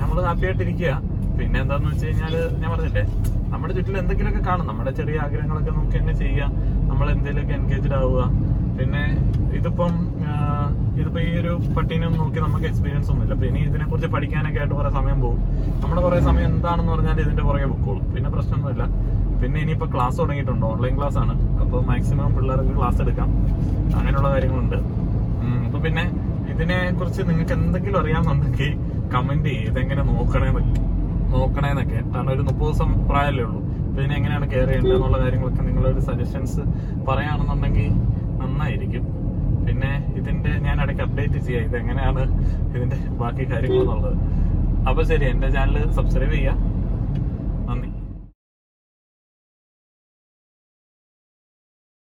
നമ്മൾ 0.00 0.16
ഹാപ്പി 0.26 0.46
ആയിട്ടിരിക്കുക. 0.48 0.90
പിന്നെ 1.38 1.58
എന്താന്ന് 1.60 1.88
വെച്ച് 1.92 2.06
കഴിഞ്ഞാൽ 2.06 2.34
ഞാൻ 2.60 2.68
പറഞ്ഞില്ലേ 2.72 3.04
നമ്മുടെ 3.52 3.72
ചുറ്റിൽ 3.76 3.96
എന്തെങ്കിലുമൊക്കെ 4.02 4.42
കാണും. 4.48 4.66
നമ്മുടെ 4.70 4.90
ചെറിയ 4.98 5.16
ആഗ്രഹങ്ങളൊക്കെ 5.24 5.70
നമുക്ക് 5.70 5.96
തന്നെ 5.98 6.14
ചെയ്യാം. 6.22 6.50
നമ്മൾ 6.90 7.06
എന്തെങ്കിലുമൊക്കെ 7.14 7.54
എൻഗേജ്ഡ് 7.60 7.96
ആവുക. 8.00 8.22
പിന്നെ 8.78 9.02
ഇതിപ്പം 9.58 9.92
ഇതിപ്പോ 11.00 11.20
ഈ 11.28 11.30
ഒരു 11.40 11.52
പട്ടീനെ 11.76 12.08
നോക്കി 12.20 12.40
നമുക്ക് 12.44 12.66
എക്സ്പീരിയൻസ് 12.70 13.08
ഒന്നുമില്ല. 13.12 13.34
ഇനി 13.50 13.60
ഇതിനെ 13.68 13.84
കുറിച്ച് 13.90 14.08
പഠിക്കാനൊക്കെ 14.14 14.60
ആയിട്ട് 14.62 14.74
കുറെ 14.80 14.90
സമയം 14.98 15.18
പോകും. 15.24 15.40
നമ്മുടെ 15.82 16.02
കുറെ 16.06 16.18
സമയം 16.28 16.48
എന്താണെന്ന് 16.52 16.92
പറഞ്ഞാൽ 16.94 17.18
ഇതിന്റെ 17.24 17.44
പുറകെ 17.48 17.68
പൊക്കോളും. 17.72 18.04
പിന്നെ 18.14 18.30
പ്രശ്നമൊന്നുമില്ല. 18.34 18.84
പിന്നെ 19.40 19.58
ഇനിയിപ്പോ 19.64 19.86
ക്ലാസ് 19.94 20.16
തുടങ്ങിയിട്ടുണ്ട്. 20.22 20.64
ഓൺലൈൻ 20.72 20.94
ക്ലാസ് 20.98 21.18
ആണ്. 21.22 21.34
അപ്പോൾ 21.62 21.80
മാക്സിമം 21.90 22.32
പിള്ളേർക്ക് 22.36 22.74
ക്ലാസ് 22.78 23.00
എടുക്കാം. 23.04 23.30
അങ്ങനെയുള്ള 23.98 24.28
കാര്യങ്ങളുണ്ട്. 24.34 24.78
അപ്പോൾ 25.66 25.74
അപ്പൊ 25.74 25.86
പിന്നെ 25.86 26.04
ഇതിനെ 26.52 26.76
കുറിച്ച് 26.98 27.22
നിങ്ങൾക്ക് 27.28 27.54
എന്തെങ്കിലും 27.58 27.98
അറിയാമെന്നുണ്ടെങ്കിൽ 28.00 28.68
കമന്റ് 29.14 29.48
ചെയ്യും. 29.48 29.70
ഇതെങ്ങനെ 29.70 30.02
നോക്കണേന്നൊക്കെ 30.10 30.82
നോക്കണേന്നൊക്കെ. 31.32 32.00
കാരണം 32.12 32.30
ഒരു 32.36 32.42
മുപ്പത് 32.48 32.68
ദിവസം 32.68 32.90
പ്രായമല്ലേ 33.08 33.44
ഉള്ളൂ. 33.46 33.60
അപ്പൊ 33.86 33.98
ഇതിനെ 34.02 34.14
എങ്ങനെയാണ് 34.20 34.46
കെയർ 34.52 34.68
ചെയ്യേണ്ടത് 34.68 34.94
എന്നുള്ള 34.98 35.18
കാര്യങ്ങളൊക്കെ 35.24 35.62
നിങ്ങളൊരു 35.68 36.02
സജഷൻസ് 36.08 36.62
പറയുകയാണെന്നുണ്ടെങ്കിൽ 37.08 37.88
നന്നായിരിക്കും. 38.42 39.04
പിന്നെ 39.66 39.90
ഇതിന്റെ 40.16 40.52
ഞാൻ 40.66 40.76
ഇടയ്ക്ക് 40.82 41.02
അപ്ഡേറ്റ് 41.02 41.38
ചെയ്യാം. 41.46 41.64
ഇതെങ്ങനെയാണ് 41.64 42.22
ഇതിന്റെ 42.68 42.96
ബാക്കി 43.22 43.44
കാര്യങ്ങൾ 43.52 43.80
എന്നുള്ളത് 43.84 44.16
അപ്പൊ 44.88 45.02
ശരി 45.02 45.24
എന്റെ 45.24 45.48
ചാനൽ 45.50 45.76
സബ്സ്ക്രൈബ് 45.90 46.32
ചെയ്യുക. 46.32 46.56